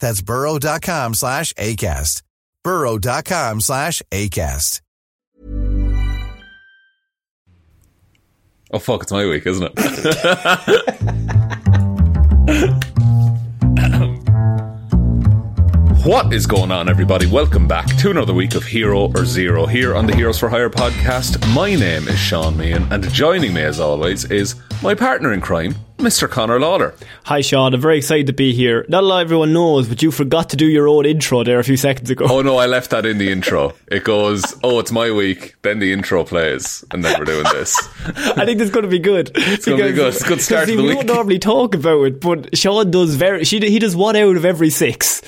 That's 0.00 0.22
burrow.com 0.22 1.14
slash 1.14 1.52
ACAST. 1.54 2.22
burrow.com 2.64 3.60
slash 3.60 4.02
ACAST. 4.10 4.80
Oh 8.72 8.78
fuck, 8.78 9.02
it's 9.02 9.10
my 9.12 9.26
week, 9.26 9.46
isn't 9.46 9.72
it? 9.76 9.76
What 16.10 16.32
is 16.32 16.46
going 16.46 16.70
on, 16.72 16.88
everybody? 16.88 17.26
Welcome 17.26 17.68
back 17.68 17.86
to 17.98 18.10
another 18.10 18.32
week 18.32 18.54
of 18.54 18.64
Hero 18.64 19.12
or 19.14 19.26
Zero 19.26 19.66
here 19.66 19.94
on 19.94 20.06
the 20.06 20.16
Heroes 20.16 20.38
for 20.38 20.48
Hire 20.48 20.70
podcast. 20.70 21.46
My 21.54 21.74
name 21.74 22.08
is 22.08 22.18
Sean 22.18 22.54
Meighan, 22.54 22.90
and 22.90 23.04
joining 23.12 23.52
me, 23.52 23.60
as 23.62 23.78
always, 23.78 24.24
is 24.24 24.54
my 24.82 24.94
partner 24.94 25.32
in 25.32 25.40
crime, 25.40 25.74
Mr. 25.98 26.28
Connor 26.28 26.58
Lawler. 26.58 26.94
Hi, 27.24 27.42
Sean. 27.42 27.74
I'm 27.74 27.80
very 27.80 27.98
excited 27.98 28.26
to 28.28 28.32
be 28.32 28.54
here. 28.54 28.86
Not 28.88 29.02
a 29.02 29.06
lot 29.06 29.20
everyone 29.20 29.52
knows, 29.52 29.88
but 29.88 30.02
you 30.02 30.10
forgot 30.10 30.50
to 30.50 30.56
do 30.56 30.66
your 30.66 30.88
own 30.88 31.04
intro 31.04 31.44
there 31.44 31.58
a 31.58 31.64
few 31.64 31.76
seconds 31.76 32.08
ago. 32.08 32.26
Oh 32.28 32.40
no, 32.40 32.56
I 32.56 32.66
left 32.66 32.90
that 32.90 33.04
in 33.04 33.18
the 33.18 33.30
intro. 33.30 33.74
It 33.88 34.04
goes, 34.04 34.42
"Oh, 34.64 34.78
it's 34.78 34.90
my 34.92 35.10
week." 35.10 35.56
Then 35.62 35.78
the 35.78 35.92
intro 35.92 36.24
plays, 36.24 36.82
and 36.90 37.04
then 37.04 37.18
we're 37.18 37.26
doing 37.26 37.44
this. 37.52 37.76
I 38.06 38.44
think 38.46 38.58
this 38.58 38.68
is 38.68 38.70
going 38.70 38.84
to 38.84 38.90
be 38.90 38.98
good. 38.98 39.30
It's 39.34 39.66
gonna 39.66 39.84
be 39.84 39.92
good. 39.92 40.14
It's 40.14 40.24
a 40.24 40.28
good 40.28 40.40
start 40.40 40.68
to 40.68 40.76
the 40.76 40.82
we 40.82 40.88
week. 40.88 40.98
don't 41.06 41.14
normally 41.14 41.38
talk 41.38 41.74
about 41.74 42.02
it, 42.04 42.20
but 42.20 42.56
Sean 42.56 42.90
does 42.90 43.14
very. 43.14 43.44
She, 43.44 43.60
he 43.60 43.78
does 43.78 43.94
one 43.94 44.16
out 44.16 44.36
of 44.36 44.44
every 44.44 44.70
six. 44.70 45.20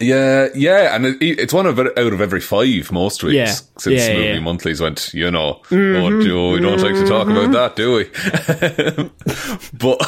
Yeah, 0.00 0.48
yeah, 0.54 0.94
and 0.94 1.06
it, 1.06 1.22
it's 1.22 1.52
one 1.52 1.66
of 1.66 1.78
out 1.78 1.96
of 1.96 2.20
every 2.20 2.40
five 2.40 2.90
most 2.90 3.22
weeks 3.22 3.34
Yeah. 3.34 3.54
since 3.78 4.02
Yeah, 4.02 4.14
movie 4.14 4.28
yeah. 4.28 4.40
monthlies 4.40 4.80
went. 4.80 5.14
You 5.14 5.30
know, 5.30 5.60
mm-hmm, 5.68 6.02
oh, 6.02 6.22
do 6.22 6.50
we 6.50 6.60
don't 6.60 6.80
like 6.80 6.94
to 6.94 7.06
talk 7.06 7.28
about 7.28 7.50
mm-hmm. 7.50 7.52
that, 7.52 7.76
do 7.76 7.94
we? 7.94 9.70
but 9.78 10.00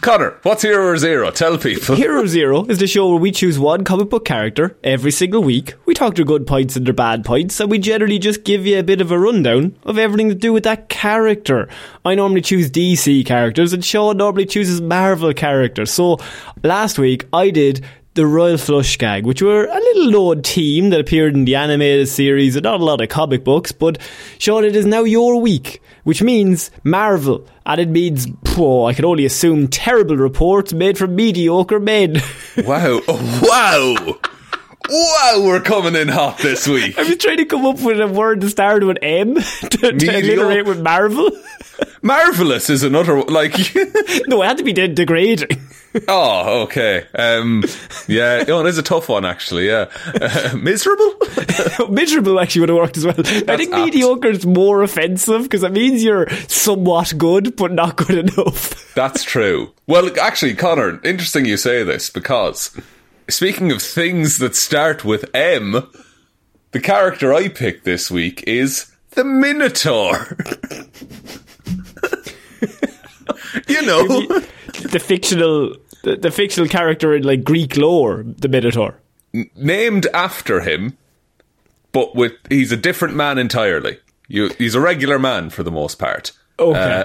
Connor, 0.00 0.38
what's 0.42 0.62
Hero 0.62 0.86
or 0.86 0.96
Zero? 0.96 1.30
Tell 1.30 1.58
people. 1.58 1.94
Hero 1.96 2.26
Zero 2.26 2.64
is 2.66 2.78
the 2.78 2.86
show 2.86 3.08
where 3.08 3.18
we 3.18 3.32
choose 3.32 3.58
one 3.58 3.84
comic 3.84 4.10
book 4.10 4.24
character 4.24 4.76
every 4.84 5.10
single 5.10 5.42
week. 5.42 5.74
We 5.86 5.94
talk 5.94 6.14
their 6.14 6.24
good 6.24 6.46
points 6.46 6.76
and 6.76 6.86
their 6.86 6.94
bad 6.94 7.24
points, 7.24 7.58
and 7.60 7.70
we 7.70 7.78
generally 7.78 8.18
just 8.18 8.44
give 8.44 8.66
you 8.66 8.78
a 8.78 8.84
bit 8.84 9.00
of 9.00 9.10
a 9.10 9.18
rundown 9.18 9.76
of 9.84 9.98
everything 9.98 10.28
to 10.28 10.34
do 10.34 10.52
with 10.52 10.64
that 10.64 10.88
character. 10.88 11.68
I 12.04 12.14
normally 12.14 12.42
choose 12.42 12.70
DC 12.70 13.26
characters, 13.26 13.72
and 13.72 13.84
Sean 13.84 14.16
normally 14.16 14.46
chooses 14.46 14.80
Marvel 14.80 15.32
characters. 15.34 15.90
So 15.90 16.18
last 16.62 16.98
week 16.98 17.26
I 17.32 17.50
did 17.50 17.84
the 18.20 18.26
Royal 18.26 18.58
Flush 18.58 18.98
Gang, 18.98 19.24
which 19.24 19.40
were 19.40 19.64
a 19.64 19.74
little 19.74 20.10
known 20.10 20.42
team 20.42 20.90
that 20.90 21.00
appeared 21.00 21.32
in 21.32 21.46
the 21.46 21.54
animated 21.54 22.06
series 22.06 22.54
and 22.54 22.64
not 22.64 22.78
a 22.78 22.84
lot 22.84 23.00
of 23.00 23.08
comic 23.08 23.44
books, 23.44 23.72
but 23.72 23.96
Sean, 24.38 24.62
it 24.62 24.76
is 24.76 24.84
now 24.84 25.04
your 25.04 25.40
week, 25.40 25.80
which 26.04 26.22
means 26.22 26.70
Marvel, 26.84 27.46
and 27.64 27.80
it 27.80 27.88
means, 27.88 28.26
oh, 28.58 28.84
I 28.84 28.92
can 28.92 29.06
only 29.06 29.24
assume 29.24 29.68
terrible 29.68 30.18
reports 30.18 30.74
made 30.74 30.98
from 30.98 31.16
mediocre 31.16 31.80
men. 31.80 32.16
Wow, 32.66 33.00
oh, 33.08 33.40
wow, 33.42 34.29
wow! 34.90 35.42
We're 35.44 35.60
coming 35.60 35.94
in 35.94 36.08
hot 36.08 36.38
this 36.38 36.66
week. 36.66 36.98
I 36.98 37.02
was 37.02 37.16
trying 37.16 37.38
to 37.38 37.44
come 37.44 37.64
up 37.64 37.80
with 37.80 38.00
a 38.00 38.08
word 38.08 38.40
that 38.40 38.50
started 38.50 38.86
with 38.86 38.98
M 39.02 39.34
to, 39.70 39.92
to 39.92 40.08
alliterate 40.08 40.66
with 40.66 40.80
Marvel. 40.80 41.30
Marvelous 42.02 42.70
is 42.70 42.82
another 42.82 43.16
one 43.16 43.26
like. 43.28 43.52
no, 44.26 44.42
it 44.42 44.46
had 44.46 44.58
to 44.58 44.64
be 44.64 44.72
de- 44.72 44.88
degrading. 44.88 45.48
oh, 46.08 46.62
okay. 46.62 47.06
Um, 47.14 47.64
yeah, 48.06 48.44
oh, 48.48 48.60
it 48.60 48.66
is 48.66 48.78
a 48.78 48.82
tough 48.82 49.08
one 49.08 49.24
actually. 49.24 49.66
Yeah, 49.66 49.90
uh, 50.20 50.56
miserable. 50.56 51.14
Miserable 51.88 52.40
actually 52.40 52.60
would 52.60 52.68
have 52.70 52.78
worked 52.78 52.96
as 52.96 53.04
well. 53.04 53.16
I 53.18 53.56
think 53.56 53.72
apt. 53.72 53.84
mediocre 53.84 54.28
is 54.28 54.46
more 54.46 54.82
offensive 54.82 55.42
because 55.42 55.62
it 55.62 55.72
means 55.72 56.02
you're 56.02 56.28
somewhat 56.48 57.14
good 57.18 57.56
but 57.56 57.72
not 57.72 57.96
good 57.96 58.30
enough. 58.30 58.94
That's 58.94 59.24
true. 59.24 59.72
Well, 59.86 60.10
actually, 60.20 60.54
Connor, 60.54 61.00
interesting 61.04 61.44
you 61.44 61.56
say 61.56 61.82
this 61.82 62.10
because 62.10 62.76
speaking 63.30 63.72
of 63.72 63.82
things 63.82 64.38
that 64.38 64.56
start 64.56 65.04
with 65.04 65.24
M, 65.34 65.88
the 66.72 66.80
character 66.80 67.32
I 67.32 67.48
picked 67.48 67.84
this 67.84 68.10
week 68.10 68.44
is 68.46 68.90
the 69.10 69.24
Minotaur. 69.24 70.36
you 73.68 73.82
know, 73.82 74.06
the 74.06 75.02
fictional, 75.02 75.76
the, 76.02 76.16
the 76.16 76.30
fictional 76.30 76.68
character 76.68 77.14
in 77.14 77.22
like 77.22 77.44
Greek 77.44 77.76
lore, 77.76 78.24
the 78.24 78.48
Minotaur. 78.48 78.96
named 79.54 80.06
after 80.12 80.60
him, 80.60 80.96
but 81.92 82.14
with 82.14 82.32
he's 82.48 82.72
a 82.72 82.76
different 82.76 83.14
man 83.14 83.38
entirely. 83.38 83.98
You, 84.28 84.50
he's 84.58 84.74
a 84.74 84.80
regular 84.80 85.18
man 85.18 85.50
for 85.50 85.62
the 85.62 85.72
most 85.72 85.98
part. 85.98 86.32
Okay. 86.58 86.78
Uh, 86.78 87.04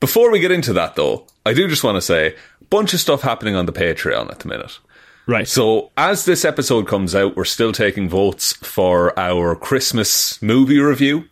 before 0.00 0.30
we 0.30 0.40
get 0.40 0.50
into 0.50 0.72
that, 0.72 0.96
though, 0.96 1.26
I 1.46 1.54
do 1.54 1.68
just 1.68 1.84
want 1.84 1.96
to 1.96 2.02
say 2.02 2.34
bunch 2.70 2.92
of 2.92 3.00
stuff 3.00 3.22
happening 3.22 3.54
on 3.54 3.66
the 3.66 3.72
Patreon 3.72 4.30
at 4.30 4.40
the 4.40 4.48
minute. 4.48 4.78
Right. 5.26 5.48
So, 5.48 5.90
as 5.96 6.24
this 6.26 6.44
episode 6.44 6.86
comes 6.86 7.14
out, 7.14 7.36
we're 7.36 7.44
still 7.44 7.72
taking 7.72 8.08
votes 8.08 8.52
for 8.54 9.18
our 9.18 9.56
Christmas 9.56 10.40
movie 10.42 10.78
review 10.80 11.24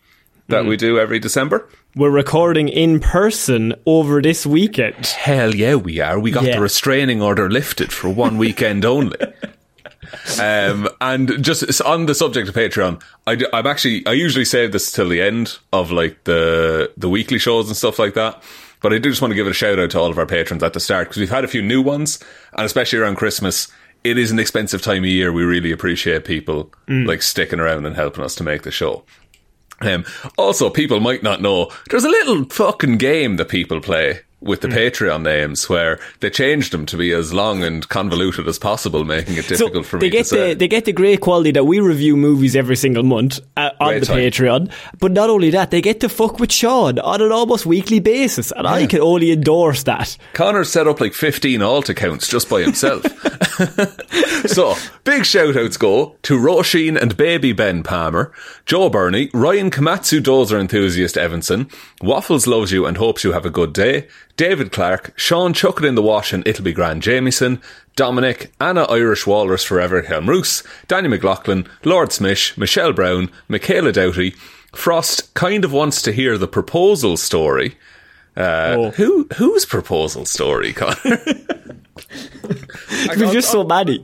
that 0.47 0.65
we 0.65 0.77
do 0.77 0.99
every 0.99 1.19
December. 1.19 1.67
we're 1.95 2.09
recording 2.09 2.69
in 2.69 2.99
person 2.99 3.73
over 3.85 4.19
this 4.19 4.45
weekend. 4.47 5.05
Hell 5.05 5.53
yeah, 5.53 5.75
we 5.75 5.99
are. 5.99 6.19
We 6.19 6.31
got 6.31 6.43
Yeah. 6.45 6.55
the 6.55 6.61
restraining 6.61 7.21
order 7.21 7.49
lifted 7.51 7.93
for 7.93 8.09
one 8.09 8.39
weekend 8.39 8.83
only. 8.83 9.15
um, 10.41 10.89
and 11.01 11.43
just 11.43 11.81
on 11.81 12.07
the 12.07 12.15
subject 12.15 12.49
of 12.49 12.55
Patreon, 12.55 13.01
I, 13.27 13.33
am 13.53 13.67
actually 13.67 14.05
I 14.07 14.13
usually 14.13 14.45
save 14.45 14.71
this 14.71 14.91
till 14.91 15.07
the 15.09 15.21
end 15.21 15.57
of 15.71 15.91
like 15.91 16.23
the 16.23 16.91
the 16.97 17.09
weekly 17.09 17.37
shows 17.37 17.67
and 17.67 17.77
stuff 17.77 17.99
like 17.99 18.15
that. 18.15 18.41
But 18.81 18.91
I 18.91 18.97
do 18.97 19.09
just 19.09 19.21
want 19.21 19.31
to 19.31 19.35
give 19.35 19.47
it 19.47 19.51
a 19.51 19.53
shout 19.53 19.79
out 19.79 19.91
to 19.91 19.99
all 19.99 20.09
of 20.11 20.17
our 20.17 20.25
patrons 20.25 20.61
at 20.61 20.73
the 20.73 20.79
start 20.81 21.07
because 21.07 21.19
we've 21.19 21.29
had 21.29 21.45
a 21.45 21.47
few 21.47 21.61
new 21.61 21.81
ones, 21.81 22.19
and 22.57 22.65
especially 22.65 22.99
around 22.99 23.15
Christmas, 23.15 23.69
it 24.03 24.17
is 24.17 24.31
an 24.31 24.39
expensive 24.39 24.81
time 24.81 25.03
of 25.03 25.09
year. 25.09 25.31
We 25.31 25.43
really 25.43 25.71
appreciate 25.71 26.25
people 26.25 26.71
like 27.07 27.21
sticking 27.21 27.59
around 27.59 27.85
and 27.85 27.95
helping 27.95 28.23
us 28.23 28.35
to 28.35 28.43
make 28.43 28.63
the 28.63 28.71
show. 28.71 29.03
Um, 29.81 30.05
also, 30.37 30.69
people 30.69 30.99
might 30.99 31.23
not 31.23 31.41
know 31.41 31.71
there's 31.89 32.03
a 32.05 32.09
little 32.09 32.45
fucking 32.45 32.97
game 32.97 33.37
that 33.37 33.49
people 33.49 33.81
play 33.81 34.21
with 34.43 34.61
the 34.61 34.67
Patreon 34.67 35.23
names 35.23 35.69
where 35.69 35.99
they 36.19 36.29
changed 36.29 36.71
them 36.71 36.85
to 36.87 36.97
be 36.97 37.11
as 37.11 37.33
long 37.33 37.63
and 37.63 37.87
convoluted 37.89 38.47
as 38.47 38.59
possible, 38.59 39.03
making 39.05 39.37
it 39.37 39.47
difficult 39.47 39.85
for 39.85 39.99
they 39.99 40.09
me 40.09 40.17
to 40.17 40.23
say. 40.23 40.49
the 40.49 40.59
they 40.59 40.67
get 40.67 40.85
the 40.85 40.93
great 40.93 41.21
quality 41.21 41.51
that 41.51 41.65
we 41.65 41.79
review 41.79 42.15
movies 42.17 42.55
every 42.55 42.75
single 42.75 43.03
month 43.03 43.39
uh, 43.57 43.71
on 43.79 43.99
the 43.99 44.05
time. 44.05 44.17
Patreon. 44.17 44.71
But 44.99 45.11
not 45.11 45.29
only 45.29 45.49
that, 45.51 45.71
they 45.71 45.81
get 45.81 45.99
to 46.01 46.09
fuck 46.09 46.39
with 46.39 46.51
Sean 46.51 46.99
on 46.99 47.21
an 47.21 47.31
almost 47.31 47.65
weekly 47.65 47.99
basis, 47.99 48.51
and 48.51 48.67
I 48.67 48.85
can 48.85 49.01
only 49.01 49.31
endorse 49.31 49.83
that. 49.83 50.17
Connor 50.33 50.63
set 50.63 50.87
up 50.87 50.99
like 50.99 51.13
15 51.13 51.61
alt 51.61 51.89
accounts 51.89 52.27
just 52.27 52.49
by 52.49 52.61
himself. 52.61 53.03
so, 54.47 54.75
big 55.03 55.25
shout 55.25 55.55
outs 55.55 55.77
go 55.77 56.15
to 56.23 56.39
Roisin 56.39 57.01
and 57.01 57.17
baby 57.17 57.53
Ben 57.53 57.83
Palmer, 57.83 58.31
Joe 58.65 58.89
Bernie, 58.89 59.29
Ryan 59.33 59.71
Komatsu 59.71 60.21
Dozer 60.21 60.59
enthusiast 60.59 61.17
Evanson, 61.17 61.69
Waffles 62.01 62.47
loves 62.47 62.71
you 62.71 62.85
and 62.85 62.97
hopes 62.97 63.23
you 63.23 63.31
have 63.31 63.45
a 63.45 63.49
good 63.49 63.73
day, 63.73 64.07
David 64.35 64.71
Clarke, 64.71 65.13
Sean 65.15 65.53
Chuck 65.53 65.79
it 65.79 65.85
in 65.85 65.95
the 65.95 66.01
wash 66.01 66.33
and 66.33 66.45
it'll 66.47 66.63
be 66.65 66.73
grand 66.73 67.01
Jamieson, 67.03 67.61
Dominic, 67.95 68.51
Anna 68.59 68.83
Irish 68.83 69.27
Walrus 69.27 69.63
Forever 69.63 70.01
Hjelmroos, 70.03 70.65
Danny 70.87 71.07
McLaughlin, 71.07 71.65
Lordsmish, 71.83 72.57
Michelle 72.57 72.93
Browne, 72.93 73.29
Michaela 73.47 73.91
Doughty, 73.91 74.31
Frost 74.73 75.31
kind 75.35 75.63
of 75.63 75.71
wants 75.71 76.01
to 76.01 76.11
hear 76.11 76.37
the 76.37 76.47
proposal 76.47 77.15
story. 77.17 77.77
Uh, 78.35 78.75
Oh. 78.75 78.89
Who 78.91 79.27
whose 79.35 79.65
proposal 79.65 80.25
story, 80.25 80.73
Connor? 80.73 80.95
There's 83.15 83.31
just 83.31 83.51
so 83.51 83.63
many. 83.63 84.03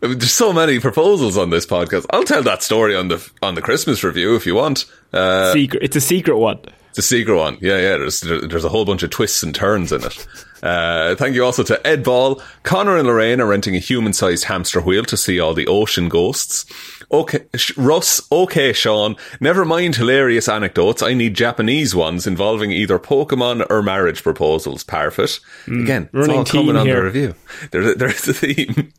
There's 0.00 0.32
so 0.32 0.52
many 0.52 0.78
proposals 0.80 1.38
on 1.38 1.48
this 1.50 1.64
podcast. 1.64 2.04
I'll 2.10 2.24
tell 2.24 2.42
that 2.42 2.62
story 2.62 2.94
on 2.94 3.08
the 3.08 3.26
on 3.40 3.54
the 3.54 3.62
Christmas 3.62 4.04
review 4.04 4.34
if 4.36 4.44
you 4.44 4.54
want. 4.54 4.84
Uh, 5.12 5.52
secret. 5.54 5.82
It's 5.82 5.96
a 5.96 6.00
secret 6.00 6.36
one. 6.36 6.58
A 6.96 7.02
secret 7.02 7.36
one. 7.36 7.58
Yeah, 7.60 7.78
yeah. 7.78 7.96
There's 7.96 8.20
there's 8.20 8.64
a 8.64 8.68
whole 8.68 8.84
bunch 8.84 9.02
of 9.02 9.10
twists 9.10 9.42
and 9.42 9.54
turns 9.54 9.92
in 9.92 10.04
it. 10.04 10.26
Uh, 10.62 11.16
thank 11.16 11.34
you 11.34 11.44
also 11.44 11.62
to 11.64 11.84
Ed 11.86 12.04
Ball. 12.04 12.40
Connor 12.62 12.96
and 12.96 13.06
Lorraine 13.08 13.40
are 13.40 13.46
renting 13.46 13.74
a 13.74 13.80
human-sized 13.80 14.44
hamster 14.44 14.80
wheel 14.80 15.04
to 15.04 15.16
see 15.16 15.40
all 15.40 15.54
the 15.54 15.66
ocean 15.66 16.08
ghosts. 16.08 16.66
Okay, 17.10 17.44
Russ. 17.76 18.22
Okay, 18.30 18.72
Sean. 18.72 19.16
Never 19.40 19.64
mind 19.64 19.96
hilarious 19.96 20.48
anecdotes. 20.48 21.02
I 21.02 21.14
need 21.14 21.34
Japanese 21.34 21.94
ones 21.94 22.26
involving 22.26 22.70
either 22.70 22.98
Pokemon 22.98 23.66
or 23.70 23.82
marriage 23.82 24.22
proposals. 24.22 24.84
Parfitt. 24.84 25.40
Again, 25.66 26.08
it's 26.14 26.28
all 26.28 26.44
coming 26.44 26.76
on 26.76 26.86
here. 26.86 26.96
the 26.96 27.02
review. 27.02 27.34
There's 27.70 28.28
a 28.28 28.32
theme. 28.32 28.92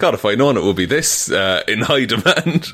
If 0.00 0.24
I'd 0.24 0.38
known 0.38 0.56
it 0.56 0.62
will 0.62 0.74
be 0.74 0.86
this 0.86 1.30
uh, 1.30 1.62
in 1.66 1.80
high 1.80 2.04
demand. 2.06 2.66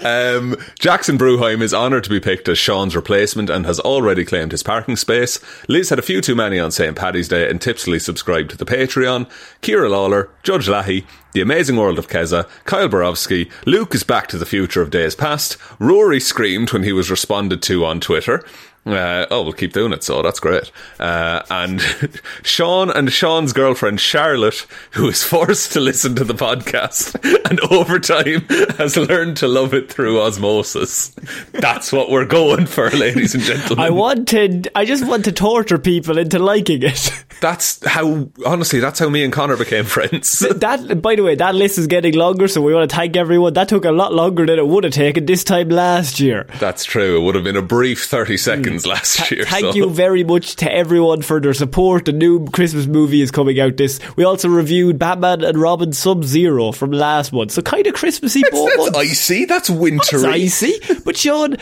um, 0.00 0.56
Jackson 0.78 1.18
Brueheim 1.18 1.60
is 1.60 1.74
honoured 1.74 2.04
to 2.04 2.10
be 2.10 2.20
picked 2.20 2.48
as 2.48 2.58
Sean's 2.58 2.96
replacement 2.96 3.50
and 3.50 3.66
has 3.66 3.80
already 3.80 4.24
claimed 4.24 4.52
his 4.52 4.62
parking 4.62 4.96
space. 4.96 5.38
Liz 5.68 5.90
had 5.90 5.98
a 5.98 6.02
few 6.02 6.20
too 6.20 6.34
many 6.34 6.58
on 6.58 6.70
St. 6.70 6.96
Paddy's 6.96 7.28
Day 7.28 7.48
and 7.50 7.60
tipsily 7.60 7.98
subscribed 7.98 8.50
to 8.50 8.56
the 8.56 8.64
Patreon. 8.64 9.28
Ciara 9.60 9.88
Lawler, 9.88 10.30
Judge 10.42 10.68
Leahy, 10.68 11.06
The 11.32 11.40
Amazing 11.40 11.76
World 11.76 11.98
of 11.98 12.08
Kezza, 12.08 12.48
Kyle 12.64 12.88
Barowsky, 12.88 13.50
Luke 13.66 13.94
is 13.94 14.02
back 14.02 14.28
to 14.28 14.38
the 14.38 14.46
future 14.46 14.82
of 14.82 14.90
days 14.90 15.14
past. 15.14 15.58
Ruairi 15.78 16.22
screamed 16.22 16.72
when 16.72 16.84
he 16.84 16.92
was 16.92 17.10
responded 17.10 17.62
to 17.62 17.84
on 17.84 18.00
Twitter. 18.00 18.44
Uh, 18.84 19.26
oh, 19.30 19.42
we'll 19.42 19.52
keep 19.52 19.72
doing 19.72 19.92
it, 19.92 20.02
so 20.02 20.22
that's 20.22 20.40
great. 20.40 20.72
Uh, 20.98 21.42
and 21.50 21.80
Sean 22.42 22.90
and 22.90 23.12
Sean's 23.12 23.52
girlfriend 23.52 24.00
Charlotte, 24.00 24.66
who 24.92 25.08
is 25.08 25.22
forced 25.22 25.72
to 25.72 25.80
listen 25.80 26.16
to 26.16 26.24
the 26.24 26.34
podcast 26.34 27.14
and 27.50 27.60
over 27.70 28.00
time 28.00 28.40
has 28.78 28.96
learned 28.96 29.36
to 29.36 29.46
love 29.46 29.72
it 29.72 29.92
through 29.92 30.20
osmosis. 30.20 31.10
That's 31.52 31.92
what 31.92 32.10
we're 32.10 32.24
going 32.24 32.66
for, 32.66 32.90
ladies 32.90 33.34
and 33.34 33.42
gentlemen. 33.44 33.84
I 33.84 33.90
wanted. 33.90 34.68
I 34.74 34.84
just 34.84 35.06
want 35.06 35.26
to 35.26 35.32
torture 35.32 35.78
people 35.78 36.18
into 36.18 36.40
liking 36.40 36.82
it. 36.82 37.24
That's 37.42 37.84
how, 37.84 38.28
honestly, 38.46 38.78
that's 38.78 39.00
how 39.00 39.08
me 39.08 39.24
and 39.24 39.32
Connor 39.32 39.56
became 39.56 39.84
friends. 39.84 40.38
that, 40.38 41.02
by 41.02 41.16
the 41.16 41.22
way, 41.22 41.34
that 41.34 41.54
list 41.54 41.76
is 41.76 41.88
getting 41.88 42.14
longer, 42.14 42.48
so 42.48 42.62
we 42.62 42.72
want 42.72 42.88
to 42.88 42.96
thank 42.96 43.16
everyone. 43.16 43.52
That 43.52 43.68
took 43.68 43.84
a 43.84 43.90
lot 43.90 44.14
longer 44.14 44.46
than 44.46 44.58
it 44.58 44.66
would 44.66 44.84
have 44.84 44.92
taken 44.92 45.26
this 45.26 45.44
time 45.44 45.68
last 45.68 46.20
year. 46.20 46.46
That's 46.60 46.84
true. 46.84 47.20
It 47.20 47.24
would 47.24 47.34
have 47.34 47.44
been 47.44 47.56
a 47.56 47.62
brief 47.62 48.04
30 48.04 48.34
mm. 48.34 48.38
seconds 48.38 48.86
last 48.86 49.30
year. 49.30 49.44
Thank 49.44 49.64
so- 49.64 49.74
you 49.74 49.90
very 49.90 50.24
much 50.24 50.56
to 50.56 50.72
everyone 50.72 51.20
for 51.22 51.40
their 51.40 51.52
support. 51.52 52.06
The 52.06 52.12
new 52.12 52.46
Christmas 52.46 52.86
movie 52.86 53.20
is 53.20 53.30
coming 53.30 53.58
out 53.60 53.76
this. 53.76 54.00
We 54.16 54.24
also 54.24 54.48
reviewed 54.48 54.98
Batman 54.98 55.42
and 55.42 55.58
Robin 55.58 55.92
Sub 55.92 56.24
Zero 56.24 56.72
from 56.72 56.92
last 56.92 57.32
month, 57.32 57.50
so 57.50 57.60
kind 57.60 57.86
of 57.86 57.94
Christmassy. 57.94 58.42
That's 58.42 58.76
months. 58.78 58.98
icy. 58.98 59.44
That's 59.46 59.68
wintry. 59.68 60.24
icy. 60.24 60.74
But 61.04 61.16
Sean, 61.16 61.56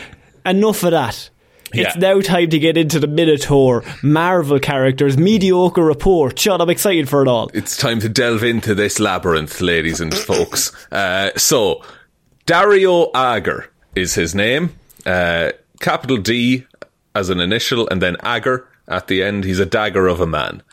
enough 0.45 0.83
of 0.83 0.91
that. 0.91 1.29
It's 1.73 1.95
Yeah. 1.95 1.99
now 2.15 2.21
time 2.21 2.49
to 2.49 2.59
get 2.59 2.77
into 2.77 2.99
the 2.99 3.07
Minotaur, 3.07 3.83
Marvel 4.03 4.59
characters, 4.59 5.17
mediocre 5.17 5.83
report. 5.83 6.37
Sean, 6.39 6.61
I'm 6.61 6.69
excited 6.69 7.07
for 7.09 7.21
it 7.21 7.27
all. 7.27 7.49
It's 7.53 7.77
time 7.77 7.99
to 8.01 8.09
delve 8.09 8.43
into 8.43 8.75
this 8.75 8.99
labyrinth, 8.99 9.61
ladies 9.61 9.99
and 10.01 10.13
folks. 10.29 10.71
Uh, 10.91 11.31
so, 11.37 11.83
Dario 12.45 13.09
Agger 13.13 13.69
is 13.95 14.15
his 14.15 14.33
name. 14.35 14.71
Uh, 15.05 15.51
capital 15.79 16.17
D 16.17 16.65
as 17.15 17.29
an 17.29 17.39
initial, 17.39 17.87
and 17.89 18.01
then 18.01 18.17
Agger 18.21 18.67
at 18.87 19.07
the 19.07 19.23
end. 19.23 19.43
He's 19.43 19.59
a 19.59 19.65
dagger 19.65 20.07
of 20.07 20.19
a 20.19 20.27
man. 20.27 20.63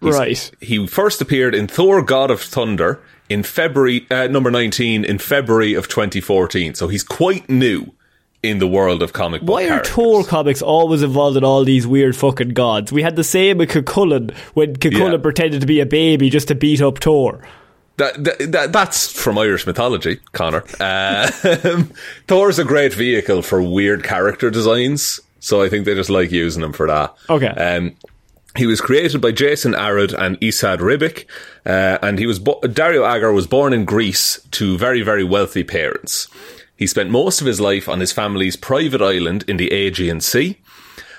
right. 0.00 0.50
He 0.60 0.86
first 0.86 1.20
appeared 1.20 1.54
in 1.54 1.66
Thor: 1.66 2.02
God 2.02 2.30
of 2.30 2.40
Thunder 2.40 3.00
in 3.28 3.42
February, 3.42 4.06
uh, 4.10 4.26
number 4.28 4.50
nineteen, 4.50 5.04
in 5.04 5.18
February 5.18 5.74
of 5.74 5.88
2014. 5.88 6.74
So 6.74 6.88
he's 6.88 7.02
quite 7.02 7.48
new 7.50 7.92
in 8.42 8.58
the 8.58 8.66
world 8.68 9.02
of 9.02 9.12
comic 9.12 9.40
book. 9.42 9.50
Why 9.56 9.64
are 9.64 9.68
characters. 9.68 9.94
Thor 9.94 10.24
comics 10.24 10.62
always 10.62 11.02
involved 11.02 11.36
in 11.36 11.44
all 11.44 11.64
these 11.64 11.86
weird 11.86 12.14
fucking 12.16 12.50
gods? 12.50 12.92
We 12.92 13.02
had 13.02 13.16
the 13.16 13.24
same 13.24 13.58
with 13.58 13.70
Cucullin 13.70 14.32
when 14.54 14.76
Cucullin 14.76 15.12
Yeah. 15.12 15.18
pretended 15.18 15.60
to 15.60 15.66
be 15.66 15.80
a 15.80 15.86
baby 15.86 16.30
just 16.30 16.48
to 16.48 16.54
beat 16.54 16.80
up 16.80 16.98
Thor. 16.98 17.40
That, 17.96 18.22
that, 18.22 18.52
that 18.52 18.72
that's 18.72 19.10
from 19.10 19.38
Irish 19.38 19.66
mythology, 19.66 20.20
Connor. 20.30 20.62
Uh, 20.78 21.26
Thor's 22.28 22.58
a 22.60 22.64
great 22.64 22.94
vehicle 22.94 23.42
for 23.42 23.60
weird 23.60 24.04
character 24.04 24.50
designs, 24.50 25.18
so 25.40 25.62
I 25.62 25.68
think 25.68 25.84
they 25.84 25.94
just 25.96 26.08
like 26.10 26.30
using 26.30 26.62
him 26.62 26.72
for 26.72 26.86
that. 26.86 27.14
Okay. 27.28 27.48
Um, 27.48 27.96
he 28.56 28.66
was 28.66 28.80
created 28.80 29.20
by 29.20 29.32
Jason 29.32 29.74
Aaron 29.74 30.14
and 30.16 30.36
Esad 30.40 30.78
Ribic, 30.78 31.26
uh, 31.66 31.98
and 32.00 32.18
he 32.20 32.26
was 32.26 32.38
bo- 32.38 32.60
Dario 32.60 33.04
Agger 33.04 33.32
was 33.32 33.46
born 33.48 33.72
in 33.72 33.84
Greece 33.84 34.40
to 34.52 34.78
very 34.78 35.02
very 35.02 35.24
wealthy 35.24 35.64
parents. 35.64 36.28
He 36.78 36.86
spent 36.86 37.10
most 37.10 37.40
of 37.42 37.46
his 37.46 37.60
life 37.60 37.88
on 37.88 38.00
his 38.00 38.12
family's 38.12 38.56
private 38.56 39.02
island 39.02 39.44
in 39.46 39.58
the 39.58 39.70
Aegean 39.72 40.20
Sea, 40.22 40.56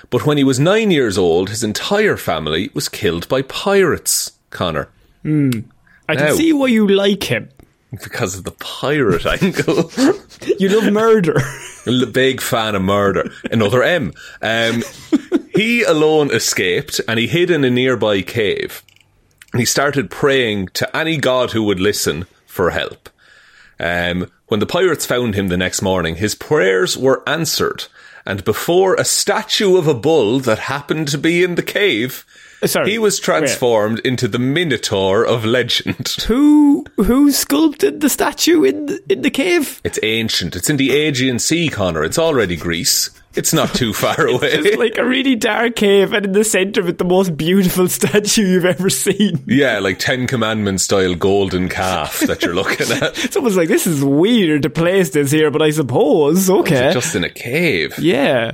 but 0.08 0.26
when 0.26 0.38
he 0.38 0.42
was 0.44 0.58
nine 0.58 0.90
years 0.90 1.16
old, 1.16 1.50
his 1.50 1.62
entire 1.62 2.16
family 2.16 2.70
was 2.74 2.88
killed 2.88 3.28
by 3.28 3.42
pirates. 3.42 4.32
Connor. 4.50 4.88
I 5.24 6.16
can 6.16 6.34
see 6.34 6.52
why 6.52 6.66
you 6.68 6.88
like 6.88 7.22
him. 7.24 7.50
because 8.02 8.34
of 8.36 8.44
the 8.44 8.52
pirate 8.52 9.26
angle. 9.26 9.90
You 10.58 10.70
love 10.70 10.90
murder. 10.92 11.36
A 11.86 12.06
big 12.06 12.40
fan 12.40 12.74
of 12.74 12.80
murder. 12.82 13.30
Another 13.50 13.82
M. 13.82 14.12
Um, 14.40 14.82
he 15.54 15.82
alone 15.82 16.30
escaped 16.34 16.98
and 17.06 17.18
he 17.18 17.26
hid 17.26 17.50
in 17.50 17.62
a 17.62 17.68
nearby 17.70 18.22
cave. 18.22 18.82
He 19.54 19.66
started 19.66 20.10
praying 20.10 20.68
to 20.68 20.96
any 20.96 21.18
god 21.18 21.50
who 21.52 21.62
would 21.64 21.78
listen 21.80 22.26
for 22.46 22.70
help. 22.70 23.10
Um, 23.78 24.30
when 24.50 24.58
the 24.58 24.66
pirates 24.66 25.06
found 25.06 25.36
him 25.36 25.46
the 25.46 25.56
next 25.56 25.80
morning, 25.80 26.16
his 26.16 26.34
prayers 26.34 26.98
were 26.98 27.22
answered. 27.24 27.84
And 28.26 28.44
before 28.44 28.96
a 28.96 29.04
statue 29.04 29.76
of 29.76 29.86
a 29.86 29.94
bull 29.94 30.40
that 30.40 30.58
happened 30.58 31.06
to 31.08 31.18
be 31.18 31.44
in 31.44 31.54
the 31.54 31.62
cave, 31.62 32.26
uh, 32.60 32.66
Sorry, 32.66 32.90
he 32.90 32.98
was 32.98 33.20
transformed 33.20 34.00
into 34.00 34.26
the 34.26 34.40
Minotaur 34.40 35.24
of 35.24 35.44
legend. 35.44 36.08
who 36.26 36.84
who 36.96 37.30
sculpted 37.30 38.00
the 38.00 38.08
statue 38.08 38.64
in 38.64 38.86
the, 38.86 39.00
in 39.08 39.22
the 39.22 39.30
cave? 39.30 39.80
It's 39.84 40.00
ancient. 40.02 40.56
It's 40.56 40.68
in 40.68 40.78
the 40.78 40.90
Aegean 40.90 41.38
Sea, 41.38 41.68
Connor. 41.68 42.02
It's 42.02 42.18
already 42.18 42.56
Greece. 42.56 43.10
It's 43.34 43.52
not 43.52 43.72
too 43.74 43.92
far 43.92 44.26
away. 44.26 44.50
It's 44.52 44.76
like 44.76 44.98
a 44.98 45.04
really 45.04 45.36
dark 45.36 45.76
cave, 45.76 46.12
and 46.12 46.26
in 46.26 46.32
the 46.32 46.42
center 46.44 46.80
of 46.80 46.88
it, 46.88 46.98
the 46.98 47.04
most 47.04 47.36
beautiful 47.36 47.88
statue 48.00 48.42
you've 48.46 48.64
ever 48.64 48.90
seen. 48.90 49.44
yeah, 49.46 49.78
like 49.78 49.98
Ten 50.00 50.26
Commandments 50.26 50.84
style 50.84 51.14
golden 51.14 51.68
calf 51.68 52.20
that 52.20 52.42
you're 52.42 52.54
looking 52.54 52.90
at. 52.90 53.16
It's 53.24 53.36
almost 53.36 53.56
like 53.56 53.68
this 53.68 53.86
is 53.86 54.02
weird 54.02 54.62
to 54.62 54.70
place 54.70 55.10
this 55.10 55.30
here, 55.30 55.50
but 55.50 55.62
I 55.62 55.70
suppose 55.70 56.50
okay. 56.50 56.90
Just 56.92 57.14
in 57.14 57.22
a 57.24 57.30
cave. 57.30 57.98
yeah. 57.98 58.52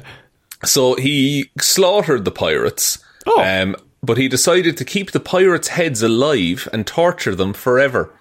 So 0.65 0.95
he 0.95 1.51
slaughtered 1.61 2.25
the 2.25 2.31
pirates. 2.31 2.99
Oh. 3.27 3.43
Um, 3.43 3.77
but 4.03 4.19
he 4.19 4.29
decided 4.29 4.77
to 4.77 4.85
keep 4.85 5.11
the 5.13 5.21
pirates' 5.21 5.69
heads 5.69 6.03
alive 6.03 6.69
and 6.73 6.87
torture 6.87 7.35
them 7.35 7.53
forever. 7.53 8.13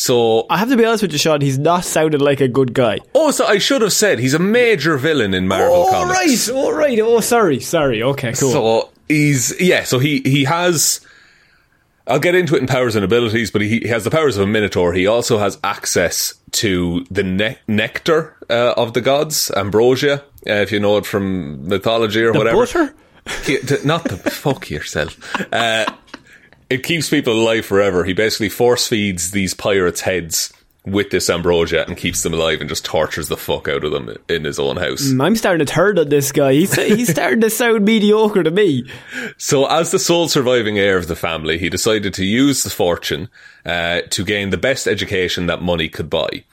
So, 0.00 0.46
I 0.48 0.58
have 0.58 0.68
to 0.68 0.76
be 0.76 0.84
honest 0.84 1.02
with 1.02 1.10
you, 1.10 1.18
Sean. 1.18 1.40
He's 1.40 1.58
not 1.58 1.84
sounded 1.84 2.22
like 2.22 2.40
a 2.40 2.46
good 2.46 2.72
guy. 2.72 3.00
oh, 3.16 3.32
so 3.32 3.44
I 3.46 3.58
should 3.58 3.82
have 3.82 3.92
said 3.92 4.20
he's 4.20 4.32
a 4.32 4.38
major 4.38 4.96
villain 4.96 5.34
in 5.34 5.48
Marvel 5.48 5.86
oh 5.88 5.90
comics. 5.90 6.48
right, 6.48 6.54
oh 6.54 6.70
right. 6.72 6.98
Oh 7.00 7.18
sorry, 7.20 7.58
sorry. 7.58 8.00
Okay, 8.02 8.32
cool. 8.34 8.52
So 8.52 8.90
he's 9.08 9.60
yeah. 9.60 9.82
So 9.82 9.98
he 9.98 10.20
he 10.20 10.44
has. 10.44 11.00
I'll 12.06 12.20
get 12.20 12.36
into 12.36 12.54
it 12.54 12.60
in 12.60 12.68
powers 12.68 12.94
and 12.94 13.04
abilities, 13.04 13.50
but 13.50 13.60
he, 13.60 13.80
he 13.80 13.88
has 13.88 14.04
the 14.04 14.10
powers 14.10 14.36
of 14.36 14.44
a 14.44 14.46
minotaur. 14.46 14.92
He 14.94 15.06
also 15.08 15.36
has 15.38 15.58
access 15.64 16.32
to 16.52 17.04
the 17.10 17.24
ne- 17.24 17.58
nectar 17.66 18.36
uh, 18.48 18.74
of 18.76 18.94
the 18.94 19.00
gods, 19.00 19.50
ambrosia, 19.56 20.22
uh, 20.48 20.52
if 20.62 20.70
you 20.72 20.78
know 20.80 20.96
it 20.98 21.06
from 21.06 21.68
mythology 21.68 22.22
or 22.22 22.32
The 22.32 22.38
whatever. 22.38 22.56
butter? 22.56 22.94
He- 23.44 23.58
not 23.84 24.04
the 24.04 24.16
fuck 24.30 24.70
yourself. 24.70 25.18
Uh, 25.52 25.84
it 26.70 26.82
keeps 26.82 27.08
people 27.08 27.32
alive 27.32 27.64
forever. 27.64 28.04
He 28.04 28.12
basically 28.12 28.48
force 28.48 28.86
feeds 28.86 29.30
these 29.30 29.54
pirates' 29.54 30.02
heads 30.02 30.52
with 30.84 31.10
this 31.10 31.28
ambrosia 31.28 31.84
and 31.86 31.96
keeps 31.96 32.22
them 32.22 32.32
alive 32.32 32.60
and 32.60 32.68
just 32.68 32.84
tortures 32.84 33.28
the 33.28 33.36
fuck 33.36 33.68
out 33.68 33.84
of 33.84 33.92
them 33.92 34.16
in 34.28 34.44
his 34.44 34.58
own 34.58 34.76
house. 34.76 35.12
I'm 35.20 35.36
starting 35.36 35.64
to 35.64 35.70
turn 35.70 35.98
on 35.98 36.08
this 36.08 36.32
guy. 36.32 36.54
He's, 36.54 36.74
he's 36.74 37.10
starting 37.10 37.40
to 37.42 37.50
sound 37.50 37.84
mediocre 37.84 38.42
to 38.42 38.50
me. 38.50 38.88
So, 39.36 39.66
as 39.66 39.90
the 39.90 39.98
sole 39.98 40.28
surviving 40.28 40.78
heir 40.78 40.96
of 40.96 41.08
the 41.08 41.16
family, 41.16 41.58
he 41.58 41.68
decided 41.68 42.14
to 42.14 42.24
use 42.24 42.62
the 42.62 42.70
fortune 42.70 43.28
uh, 43.64 44.02
to 44.10 44.24
gain 44.24 44.50
the 44.50 44.56
best 44.56 44.86
education 44.86 45.46
that 45.46 45.62
money 45.62 45.88
could 45.88 46.08
buy. 46.08 46.44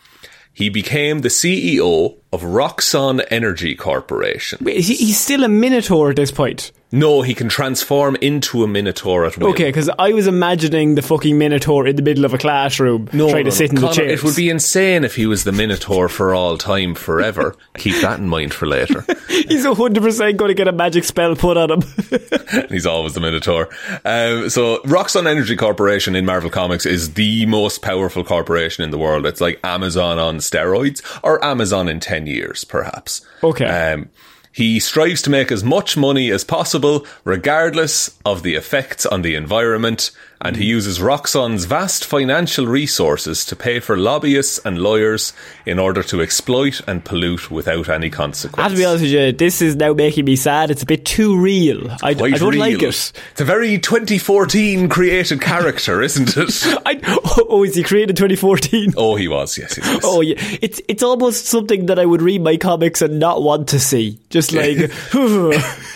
He 0.55 0.69
became 0.69 1.19
the 1.19 1.29
CEO 1.29 2.17
of 2.31 2.41
Roxxon 2.41 3.25
Energy 3.29 3.75
Corporation. 3.75 4.59
Wait, 4.61 4.79
he, 4.79 4.95
he's 4.95 5.19
still 5.19 5.43
a 5.43 5.49
minotaur 5.49 6.11
at 6.11 6.15
this 6.15 6.31
point. 6.31 6.71
No, 6.95 7.21
he 7.23 7.33
can 7.33 7.49
transform 7.49 8.15
into 8.21 8.63
a 8.63 8.67
minotaur 8.67 9.25
at 9.25 9.37
will. 9.37 9.49
Okay, 9.49 9.65
because 9.65 9.89
I 9.99 10.13
was 10.13 10.27
imagining 10.27 10.95
the 10.95 11.01
fucking 11.01 11.37
minotaur 11.37 11.85
in 11.85 11.97
the 11.97 12.01
middle 12.01 12.23
of 12.23 12.33
a 12.33 12.37
classroom 12.37 13.09
No, 13.11 13.29
trying 13.29 13.43
no, 13.43 13.49
to 13.49 13.55
sit 13.55 13.73
no. 13.73 13.75
in 13.75 13.75
the 13.75 13.81
Connor, 13.81 13.93
chairs. 13.93 14.19
It 14.19 14.23
would 14.23 14.35
be 14.37 14.49
insane 14.49 15.03
if 15.03 15.15
he 15.17 15.25
was 15.25 15.43
the 15.43 15.51
Minotaur 15.51 16.07
for 16.07 16.33
all 16.33 16.57
time, 16.57 16.95
forever. 16.95 17.53
Keep 17.77 18.01
that 18.01 18.19
in 18.19 18.29
mind 18.29 18.53
for 18.53 18.65
later. 18.65 19.01
He's 19.27 19.65
100% 19.65 20.37
going 20.37 20.47
to 20.47 20.53
get 20.53 20.69
a 20.69 20.71
magic 20.71 21.03
spell 21.03 21.35
put 21.35 21.57
on 21.57 21.71
him. 21.71 21.81
He's 22.69 22.85
always 22.85 23.13
the 23.13 23.19
Minotaur. 23.19 23.67
Um, 24.05 24.49
so, 24.49 24.79
Roxxon 24.83 25.27
Energy 25.27 25.57
Corporation 25.57 26.15
in 26.15 26.25
Marvel 26.25 26.49
Comics 26.49 26.85
is 26.85 27.15
the 27.15 27.45
most 27.45 27.81
powerful 27.81 28.23
corporation 28.23 28.85
in 28.85 28.91
the 28.91 28.97
world. 28.97 29.25
It's 29.25 29.41
like 29.41 29.59
Amazon 29.65 30.17
on 30.17 30.37
steroids, 30.37 31.01
or 31.23 31.43
Amazon 31.43 31.89
in 31.89 31.99
10 31.99 32.25
years, 32.25 32.63
perhaps. 32.63 33.19
Okay. 33.43 33.65
Um, 33.65 34.09
he 34.55 34.79
strives 34.79 35.21
to 35.21 35.29
make 35.29 35.51
as 35.51 35.65
much 35.65 35.97
money 35.97 36.31
as 36.31 36.45
possible, 36.45 37.05
regardless 37.25 38.17
of 38.23 38.41
the 38.41 38.55
effects 38.55 39.05
on 39.05 39.21
the 39.21 39.35
environment, 39.35 40.11
and 40.39 40.55
he 40.55 40.63
uses 40.63 40.99
Roxxon's 40.99 41.65
vast 41.65 42.05
financial 42.05 42.65
resources 42.65 43.43
to 43.45 43.55
pay 43.57 43.81
for 43.81 43.97
lobbyists 43.97 44.59
and 44.63 44.77
lawyers 44.77 45.33
in 45.65 45.77
order 45.77 46.01
to 46.03 46.21
exploit 46.21 46.79
and 46.87 47.03
pollute 47.03 47.51
without 47.51 47.89
any 47.89 48.09
consequence. 48.09 48.71
to 48.71 48.77
be 48.77 48.85
honest 48.85 49.03
with 49.03 49.11
you, 49.11 49.33
this 49.33 49.61
is 49.61 49.75
now 49.75 49.93
making 49.93 50.23
me 50.23 50.37
sad. 50.37 50.71
It's 50.71 50.83
a 50.83 50.85
bit 50.85 51.03
too 51.05 51.37
real. 51.37 51.91
I, 52.01 52.11
I 52.11 52.13
don't 52.13 52.55
like 52.55 52.77
real. 52.77 52.89
it. 52.89 53.11
It's 53.31 53.41
a 53.41 53.45
very 53.45 53.77
2014 53.77 54.87
created 54.87 55.41
character, 55.41 56.01
isn't 56.01 56.37
it? 56.37 56.63
I, 56.85 57.01
oh, 57.49 57.63
is 57.63 57.75
he 57.75 57.83
created 57.83 58.15
2014? 58.15 58.93
Oh, 58.95 59.17
he 59.17 59.27
was. 59.27 59.57
Yes, 59.57 59.75
he 59.75 59.81
was. 59.81 59.99
Oh 60.05 60.21
yeah, 60.21 60.35
it's 60.61 60.79
it's 60.87 61.03
almost 61.03 61.47
something 61.47 61.87
that 61.87 61.99
I 61.99 62.05
would 62.05 62.21
read 62.21 62.41
my 62.41 62.55
comics 62.55 63.01
and 63.01 63.19
not 63.19 63.43
want 63.43 63.67
to 63.69 63.79
see. 63.79 64.19
Just 64.35 64.51
like 64.51 64.75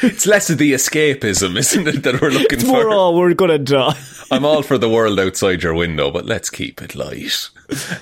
It's 0.02 0.26
less 0.26 0.50
of 0.50 0.60
the 0.60 0.72
escapism, 0.72 1.58
isn't 1.58 1.86
it, 1.90 2.04
that 2.04 2.22
we're 2.22 2.30
looking 2.30 2.60
it's 2.60 2.64
for? 2.64 2.86
more. 2.86 2.90
Oh, 2.90 3.18
we're 3.18 3.34
gonna 3.34 3.58
die. 3.60 4.00
I'm 4.32 4.46
all 4.46 4.62
for 4.62 4.78
the 4.78 4.88
world 4.88 5.20
outside 5.20 5.62
your 5.62 5.74
window, 5.74 6.10
but 6.10 6.26
let's 6.26 6.50
keep 6.50 6.82
it 6.82 6.96
light. 6.96 7.50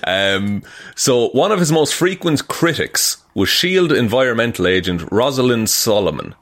Um, 0.04 0.62
so, 0.94 1.30
one 1.30 1.50
of 1.50 1.58
his 1.58 1.72
most 1.72 1.92
frequent 1.92 2.46
critics 2.46 3.16
was 3.34 3.48
SHIELD 3.48 3.90
environmental 3.90 4.68
agent 4.68 5.10
Rosalind 5.10 5.70
Solomon. 5.70 6.36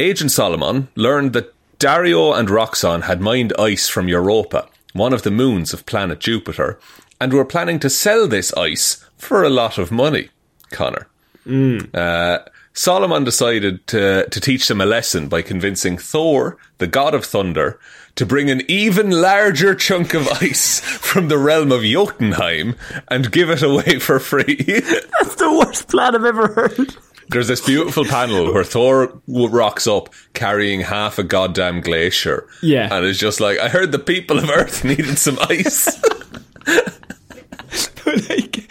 Agent 0.00 0.32
Solomon 0.32 0.88
learned 0.96 1.32
that 1.34 1.54
Dario 1.78 2.32
and 2.32 2.48
Roxxon 2.48 3.02
had 3.02 3.20
mined 3.20 3.52
ice 3.56 3.88
from 3.88 4.08
Europa, 4.08 4.66
one 4.94 5.12
of 5.12 5.22
the 5.22 5.30
moons 5.30 5.72
of 5.72 5.86
planet 5.86 6.18
Jupiter, 6.18 6.80
and 7.20 7.32
were 7.32 7.44
planning 7.44 7.78
to 7.78 7.88
sell 7.88 8.26
this 8.26 8.52
ice 8.54 9.06
for 9.16 9.44
a 9.44 9.48
lot 9.48 9.78
of 9.78 9.92
money. 9.92 10.30
Connor. 10.72 11.06
Uh, 11.46 12.38
Solomon 12.74 13.24
decided 13.24 13.86
to, 13.88 14.26
to 14.28 14.40
teach 14.40 14.68
them 14.68 14.80
a 14.80 14.86
lesson 14.86 15.28
by 15.28 15.42
convincing 15.42 15.98
Thor, 15.98 16.56
the 16.78 16.86
god 16.86 17.14
of 17.14 17.24
thunder, 17.24 17.78
to 18.16 18.26
bring 18.26 18.50
an 18.50 18.62
even 18.68 19.10
larger 19.10 19.74
chunk 19.74 20.14
of 20.14 20.28
ice 20.42 20.80
from 20.80 21.28
the 21.28 21.38
realm 21.38 21.72
of 21.72 21.82
Jotunheim 21.82 22.76
and 23.08 23.32
give 23.32 23.50
it 23.50 23.62
away 23.62 23.98
for 23.98 24.18
free. 24.18 24.56
That's 24.56 25.34
the 25.36 25.64
worst 25.64 25.88
plan 25.88 26.14
I've 26.14 26.24
ever 26.24 26.48
heard. 26.48 26.96
There's 27.28 27.48
this 27.48 27.64
beautiful 27.64 28.04
panel 28.04 28.52
where 28.52 28.64
Thor 28.64 29.20
rocks 29.26 29.86
up 29.86 30.12
carrying 30.34 30.80
half 30.80 31.18
a 31.18 31.22
goddamn 31.22 31.80
glacier. 31.80 32.46
Yeah. 32.62 32.94
And 32.94 33.06
it's 33.06 33.18
just 33.18 33.40
like, 33.40 33.58
I 33.58 33.68
heard 33.68 33.92
the 33.92 33.98
people 33.98 34.38
of 34.38 34.50
Earth 34.50 34.84
needed 34.84 35.18
some 35.18 35.38
ice. 35.48 35.88
Like, 38.28 38.66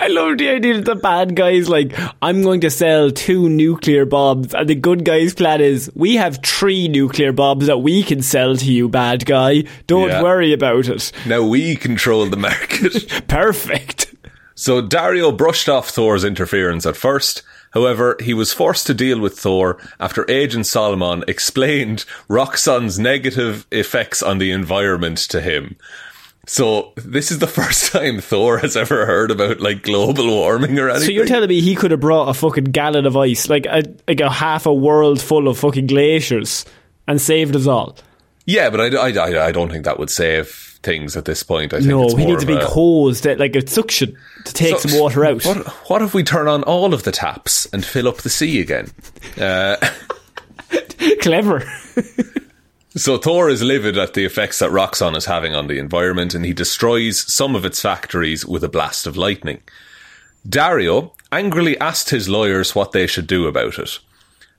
I 0.00 0.08
love 0.08 0.38
the 0.38 0.48
idea 0.48 0.74
that 0.74 0.84
the 0.84 0.94
bad 0.94 1.34
guys 1.34 1.68
like, 1.68 1.92
I'm 2.22 2.42
going 2.42 2.60
to 2.60 2.70
sell 2.70 3.10
two 3.10 3.48
nuclear 3.48 4.04
bombs, 4.04 4.54
and 4.54 4.68
the 4.68 4.74
good 4.74 5.04
guys' 5.04 5.34
plan 5.34 5.60
is, 5.60 5.90
we 5.94 6.16
have 6.16 6.38
three 6.44 6.88
nuclear 6.88 7.32
bombs 7.32 7.66
that 7.66 7.78
we 7.78 8.02
can 8.02 8.22
sell 8.22 8.56
to 8.56 8.64
you, 8.72 8.88
bad 8.88 9.24
guy. 9.26 9.64
Don't 9.86 10.08
Yeah. 10.08 10.22
worry 10.22 10.52
about 10.52 10.88
it. 10.88 11.10
now 11.26 11.42
we 11.42 11.76
control 11.76 12.26
the 12.26 12.36
market. 12.36 13.24
Perfect. 13.28 14.14
So 14.54 14.80
Dario 14.80 15.32
brushed 15.32 15.68
off 15.68 15.90
Thor's 15.90 16.24
interference 16.24 16.86
at 16.86 16.96
first. 16.96 17.42
However, 17.72 18.16
he 18.20 18.32
was 18.32 18.54
forced 18.54 18.86
to 18.86 18.94
deal 18.94 19.20
with 19.20 19.38
Thor 19.38 19.76
after 20.00 20.24
Agent 20.30 20.66
Solomon 20.66 21.24
explained 21.28 22.06
Roxxon's 22.30 22.98
negative 22.98 23.66
effects 23.70 24.22
on 24.22 24.38
the 24.38 24.50
environment 24.52 25.18
to 25.28 25.42
him. 25.42 25.76
So 26.46 26.92
this 26.96 27.30
is 27.32 27.40
the 27.40 27.46
first 27.60 27.92
time 27.92 28.20
Thor 28.20 28.58
has 28.58 28.76
ever 28.76 29.04
heard 29.06 29.30
about 29.30 29.60
like 29.60 29.82
global 29.82 30.26
warming 30.28 30.78
or 30.78 30.88
anything. 30.90 31.06
So 31.06 31.12
you're 31.12 31.26
telling 31.26 31.48
me 31.48 31.60
he 31.60 31.74
could 31.74 31.90
have 31.90 32.00
brought 32.00 32.28
a 32.28 32.34
fucking 32.34 32.64
gallon 32.64 33.04
of 33.06 33.16
ice, 33.16 33.48
like 33.48 33.66
a 33.66 33.82
like 34.06 34.20
a 34.20 34.30
half 34.30 34.66
a 34.66 34.72
world 34.74 35.20
full 35.20 35.48
of 35.48 35.58
fucking 35.58 35.86
glaciers, 35.88 36.64
and 37.08 37.20
saved 37.20 37.56
us 37.56 37.66
all? 37.66 37.96
yeah, 38.48 38.70
but 38.70 38.80
I, 38.80 38.96
I, 38.96 39.10
I, 39.10 39.46
I 39.46 39.52
don't 39.52 39.70
think 39.72 39.84
that 39.86 39.98
would 39.98 40.08
save 40.08 40.78
things 40.84 41.16
at 41.16 41.24
this 41.24 41.42
point. 41.42 41.72
I 41.74 41.78
think 41.78 41.88
No, 41.88 42.04
it's 42.04 42.14
he 42.14 42.24
needs 42.26 42.44
a 42.44 42.46
big 42.46 42.62
hose 42.62 43.22
that 43.22 43.40
like 43.40 43.56
a 43.56 43.66
suction 43.68 44.16
to 44.44 44.52
take 44.54 44.78
So- 44.78 44.88
some 44.88 45.00
water 45.00 45.24
out. 45.24 45.44
What, 45.44 45.66
what 45.90 46.02
if 46.02 46.14
we 46.14 46.22
turn 46.22 46.46
on 46.46 46.62
all 46.62 46.94
of 46.94 47.02
the 47.02 47.10
taps 47.10 47.66
and 47.72 47.84
fill 47.84 48.06
up 48.06 48.18
the 48.18 48.30
sea 48.30 48.60
again? 48.60 48.88
Uh, 49.36 49.76
Clever. 51.22 51.64
So 52.96 53.18
Thor 53.18 53.50
is 53.50 53.62
livid 53.62 53.98
at 53.98 54.14
the 54.14 54.24
effects 54.24 54.58
that 54.58 54.70
Roxxon 54.70 55.14
is 55.16 55.26
having 55.26 55.54
on 55.54 55.66
the 55.66 55.78
environment 55.78 56.34
and 56.34 56.46
he 56.46 56.54
destroys 56.54 57.30
some 57.30 57.54
of 57.54 57.66
its 57.66 57.82
factories 57.82 58.46
with 58.46 58.64
a 58.64 58.70
blast 58.70 59.06
of 59.06 59.18
lightning. 59.18 59.60
Dario 60.48 61.12
angrily 61.30 61.78
asked 61.78 62.08
his 62.08 62.26
lawyers 62.26 62.74
what 62.74 62.92
they 62.92 63.06
should 63.06 63.26
do 63.26 63.46
about 63.46 63.78
it. 63.78 63.98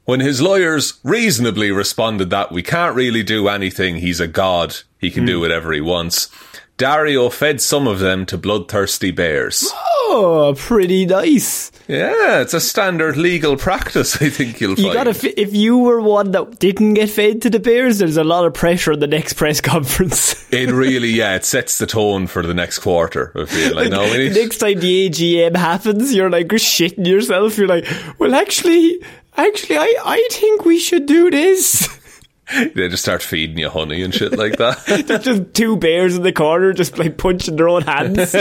When 0.05 0.19
his 0.19 0.39
lawyers 0.39 0.99
reasonably 1.03 1.71
responded 1.71 2.29
that 2.29 2.51
we 2.51 2.61
can't 2.61 2.95
really 2.95 3.23
do 3.23 3.47
anything, 3.47 3.97
he's 3.97 4.19
a 4.19 4.27
god, 4.27 4.75
he 4.99 5.09
can 5.09 5.25
do 5.25 5.37
hmm. 5.37 5.41
whatever 5.41 5.73
he 5.73 5.81
wants, 5.81 6.29
Dario 6.77 7.29
fed 7.29 7.59
some 7.59 7.87
of 7.87 7.99
them 7.99 8.25
to 8.27 8.37
bloodthirsty 8.37 9.09
bears. 9.11 9.71
Oh, 10.09 10.53
pretty 10.57 11.05
nice. 11.07 11.71
Yeah, 11.87 12.41
it's 12.41 12.53
a 12.53 12.59
standard 12.59 13.17
legal 13.17 13.57
practice, 13.57 14.21
I 14.21 14.29
think 14.29 14.61
you'll 14.61 14.77
You 14.77 14.91
find. 14.91 14.93
gotta. 14.93 15.39
If 15.41 15.53
you 15.55 15.77
were 15.79 15.99
one 16.01 16.31
that 16.31 16.59
didn't 16.59 16.93
get 16.95 17.09
fed 17.09 17.41
to 17.43 17.49
the 17.49 17.59
bears, 17.59 17.97
there's 17.99 18.17
a 18.17 18.23
lot 18.23 18.45
of 18.45 18.53
pressure 18.53 18.91
on 18.93 18.99
the 18.99 19.07
next 19.07 19.33
press 19.33 19.59
conference. 19.73 20.45
it 20.53 20.69
really, 20.69 21.09
yeah, 21.09 21.35
it 21.35 21.45
sets 21.45 21.77
the 21.77 21.87
tone 21.87 22.27
for 22.27 22.43
the 22.45 22.53
next 22.53 22.79
quarter. 22.79 23.31
I 23.35 23.45
feel 23.45 23.75
like, 23.75 23.89
no, 23.89 24.05
next 24.29 24.57
time 24.59 24.79
the 24.79 25.09
AGM 25.09 25.55
happens, 25.55 26.13
you're 26.13 26.29
like 26.29 26.47
shitting 26.47 27.07
yourself. 27.07 27.57
You're 27.57 27.67
like, 27.67 27.87
well, 28.19 28.35
actually, 28.35 29.01
actually, 29.35 29.77
I, 29.77 29.93
I 30.05 30.27
think 30.31 30.63
we 30.65 30.77
should 30.79 31.05
do 31.07 31.31
this. 31.31 31.87
They 32.53 32.87
just 32.87 33.03
start 33.03 33.21
feeding 33.21 33.57
you 33.57 33.69
honey 33.69 34.01
and 34.01 34.13
shit 34.13 34.37
like 34.37 34.57
that. 34.57 34.83
There's 35.07 35.23
just 35.23 35.53
two 35.53 35.75
bears 35.75 36.15
in 36.15 36.23
the 36.23 36.31
corner, 36.31 36.73
just 36.73 36.97
like 36.97 37.17
punching 37.17 37.57
their 37.57 37.67
own 37.67 37.81
hands. 37.81 38.31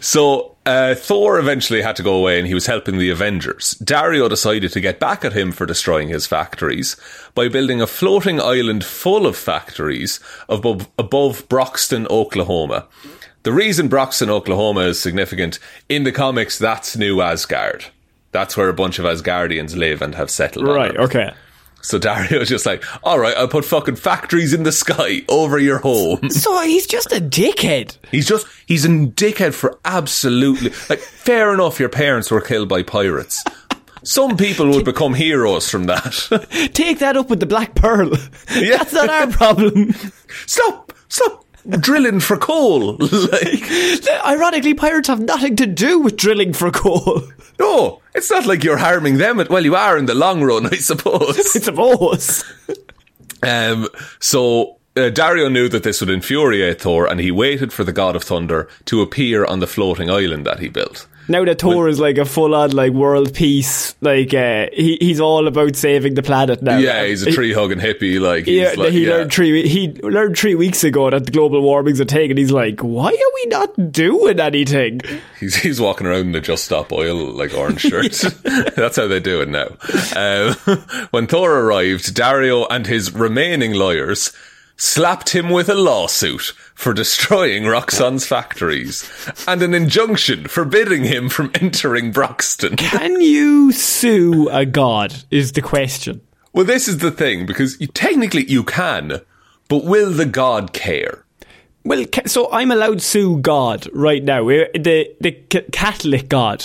so 0.00 0.56
uh, 0.66 0.94
Thor 0.94 1.38
eventually 1.38 1.82
had 1.82 1.96
to 1.96 2.02
go 2.02 2.14
away 2.14 2.38
and 2.38 2.48
he 2.48 2.54
was 2.54 2.66
helping 2.66 2.98
the 2.98 3.10
Avengers. 3.10 3.72
Dario 3.74 4.28
decided 4.28 4.72
to 4.72 4.80
get 4.80 4.98
back 4.98 5.24
at 5.24 5.34
him 5.34 5.52
for 5.52 5.66
destroying 5.66 6.08
his 6.08 6.26
factories 6.26 6.96
by 7.34 7.48
building 7.48 7.80
a 7.80 7.86
floating 7.86 8.40
island 8.40 8.84
full 8.84 9.26
of 9.26 9.36
factories 9.36 10.18
above, 10.48 10.88
above 10.98 11.48
Broxton, 11.48 12.06
Oklahoma. 12.08 12.86
The 13.44 13.52
reason 13.52 13.88
Broxton, 13.88 14.30
Oklahoma 14.30 14.80
is 14.80 14.98
significant 14.98 15.58
in 15.88 16.04
the 16.04 16.12
comics, 16.12 16.58
that's 16.58 16.96
New 16.96 17.20
Asgard. 17.20 17.86
That's 18.32 18.56
where 18.56 18.68
a 18.68 18.74
bunch 18.74 18.98
of 18.98 19.04
Asgardians 19.04 19.76
live 19.76 20.02
and 20.02 20.14
have 20.14 20.30
settled. 20.30 20.66
right. 20.66 20.96
Okay. 20.96 21.32
So 21.84 21.98
Dario's 21.98 22.48
just 22.48 22.64
like, 22.64 22.82
all 23.04 23.18
right, 23.18 23.36
I'll 23.36 23.46
put 23.46 23.64
fucking 23.64 23.96
factories 23.96 24.54
in 24.54 24.62
the 24.62 24.72
sky 24.72 25.22
over 25.28 25.58
your 25.58 25.78
home. 25.78 26.30
So 26.30 26.62
he's 26.62 26.86
just 26.86 27.12
a 27.12 27.20
dickhead. 27.20 27.98
He's 28.10 28.26
just, 28.26 28.46
he's 28.66 28.84
a 28.86 28.88
dickhead 28.88 29.52
for 29.52 29.78
absolutely, 29.84 30.70
like, 30.88 30.98
fair 30.98 31.52
enough, 31.52 31.78
your 31.78 31.90
parents 31.90 32.30
were 32.30 32.40
killed 32.40 32.68
by 32.70 32.82
pirates. 32.82 33.44
Some 34.02 34.36
people 34.36 34.70
would 34.70 34.84
become 34.84 35.14
heroes 35.14 35.70
from 35.70 35.84
that. 35.84 36.70
Take 36.74 36.98
that 37.00 37.16
up 37.16 37.28
with 37.28 37.40
the 37.40 37.46
Black 37.46 37.74
Pearl. 37.74 38.12
Yeah. 38.54 38.78
That's 38.78 38.92
not 38.92 39.08
our 39.08 39.26
problem. 39.28 39.92
stop! 40.46 40.92
Stop 41.08 41.43
drilling 41.68 42.20
for 42.20 42.36
coal. 42.36 42.96
like, 42.98 43.70
Ironically, 44.26 44.74
pirates 44.74 45.08
have 45.08 45.20
nothing 45.20 45.56
to 45.56 45.66
do 45.66 46.00
with 46.00 46.16
drilling 46.16 46.52
for 46.52 46.70
coal. 46.70 47.22
no, 47.58 48.00
it's 48.14 48.30
not 48.30 48.46
like 48.46 48.64
you're 48.64 48.78
harming 48.78 49.18
them. 49.18 49.42
Well, 49.48 49.64
you 49.64 49.76
are 49.76 49.98
in 49.98 50.06
the 50.06 50.14
long 50.14 50.42
run, 50.42 50.66
I 50.66 50.76
suppose. 50.76 51.38
I 51.38 51.42
suppose. 51.42 52.44
Um, 53.42 53.88
so 54.20 54.78
uh, 54.96 55.10
Dario 55.10 55.48
knew 55.48 55.68
that 55.68 55.82
this 55.82 56.00
would 56.00 56.10
infuriate 56.10 56.80
Thor, 56.80 57.06
and 57.06 57.20
he 57.20 57.30
waited 57.30 57.72
for 57.72 57.84
the 57.84 57.92
god 57.92 58.16
of 58.16 58.24
thunder 58.24 58.68
to 58.86 59.02
appear 59.02 59.44
on 59.44 59.60
the 59.60 59.66
floating 59.66 60.10
island 60.10 60.46
that 60.46 60.60
he 60.60 60.68
built. 60.68 61.06
Now 61.26 61.44
that 61.44 61.58
Thor 61.60 61.88
is 61.88 61.98
like 61.98 62.18
a 62.18 62.24
full 62.24 62.54
on 62.54 62.72
like 62.72 62.92
world 62.92 63.32
peace, 63.34 63.94
like 64.02 64.34
uh, 64.34 64.66
he 64.72 64.98
he's 65.00 65.20
all 65.20 65.46
about 65.46 65.74
saving 65.76 66.14
the 66.14 66.22
planet 66.22 66.62
now. 66.62 66.76
Yeah, 66.76 67.04
he's 67.06 67.22
a 67.22 67.32
tree 67.32 67.52
hugging 67.52 67.78
hippie. 67.78 68.20
Like, 68.20 68.46
Yeah, 68.46 68.74
like, 68.76 68.92
he 68.92 69.06
yeah. 69.06 69.10
learned 69.10 69.32
three. 69.32 69.66
He 69.66 69.92
learned 70.02 70.36
three 70.36 70.54
weeks 70.54 70.84
ago 70.84 71.08
that 71.10 71.24
the 71.24 71.30
global 71.32 71.62
warming's 71.62 72.00
a 72.00 72.04
thing, 72.04 72.30
and 72.30 72.38
he's 72.38 72.50
like, 72.52 72.80
"Why 72.80 73.08
are 73.08 73.32
we 73.34 73.46
not 73.46 73.90
doing 73.92 74.38
anything?" 74.38 75.00
He's, 75.40 75.56
he's 75.56 75.80
walking 75.80 76.06
around 76.06 76.28
in 76.28 76.34
a 76.34 76.40
Just 76.40 76.64
Stop 76.64 76.92
Oil 76.92 77.16
like 77.32 77.54
orange 77.54 77.80
shirt. 77.82 78.12
That's 78.76 78.96
how 78.96 79.06
they 79.06 79.20
do 79.20 79.40
it 79.40 79.48
now. 79.48 79.68
Um, 80.16 80.54
when 81.10 81.26
Thor 81.26 81.58
arrived, 81.58 82.14
Dario 82.14 82.66
and 82.66 82.86
his 82.86 83.12
remaining 83.14 83.72
lawyers 83.72 84.32
slapped 84.76 85.30
him 85.30 85.50
with 85.50 85.68
a 85.68 85.74
lawsuit 85.74 86.52
for 86.74 86.92
destroying 86.92 87.62
Roxxon's 87.64 88.26
factories 88.26 89.08
and 89.46 89.62
an 89.62 89.74
injunction 89.74 90.48
forbidding 90.48 91.04
him 91.04 91.28
from 91.28 91.50
entering 91.60 92.10
Broxton. 92.12 92.76
Can 92.76 93.20
you 93.20 93.70
sue 93.72 94.48
a 94.50 94.66
god? 94.66 95.14
Is 95.30 95.52
the 95.52 95.62
question. 95.62 96.20
Well, 96.52 96.64
this 96.64 96.88
is 96.88 96.98
the 96.98 97.10
thing 97.10 97.46
because 97.46 97.80
you, 97.80 97.86
technically 97.88 98.44
you 98.44 98.62
can, 98.64 99.20
but 99.68 99.84
will 99.84 100.10
the 100.10 100.26
god 100.26 100.72
care? 100.72 101.24
Well, 101.84 102.04
so 102.26 102.50
I'm 102.50 102.70
allowed 102.70 102.98
to 103.00 103.04
sue 103.04 103.38
God 103.38 103.88
right 103.92 104.22
now. 104.24 104.48
uh, 104.48 104.64
The 104.74 105.14
the 105.20 105.32
Catholic 105.72 106.28
God. 106.28 106.64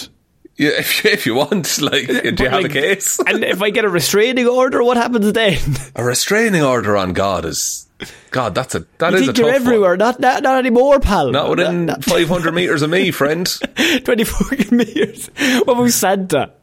Yeah, 0.55 0.69
if, 0.77 1.05
if 1.05 1.25
you 1.25 1.35
want, 1.35 1.81
like, 1.81 2.07
do 2.07 2.13
you 2.13 2.31
But, 2.33 2.51
have 2.51 2.65
a 2.65 2.69
case? 2.69 3.19
and 3.25 3.43
if 3.43 3.61
I 3.61 3.69
get 3.69 3.83
a 3.85 3.89
restraining 3.89 4.47
order, 4.47 4.83
what 4.83 4.97
happens 4.97 5.31
then? 5.33 5.57
A 5.95 6.03
restraining 6.03 6.61
order 6.63 6.95
on 6.97 7.13
God 7.13 7.45
is 7.45 7.87
God. 8.31 8.55
That's 8.55 8.75
a 8.75 8.85
that 8.99 9.11
you 9.13 9.17
is 9.19 9.21
a 9.29 9.33
you're 9.33 9.33
tough 9.33 9.55
everywhere? 9.55 9.97
Not, 9.97 10.19
not 10.19 10.43
not 10.43 10.57
anymore, 10.59 10.99
pal. 10.99 11.31
Not 11.31 11.49
within 11.49 11.87
Not- 11.87 12.03
500 12.03 12.53
meters 12.53 12.81
of 12.81 12.89
me, 12.89 13.11
friend. 13.11 13.45
24 14.03 14.57
meters. 14.71 15.29
What 15.65 15.69
about 15.77 15.89
Santa? 15.91 16.53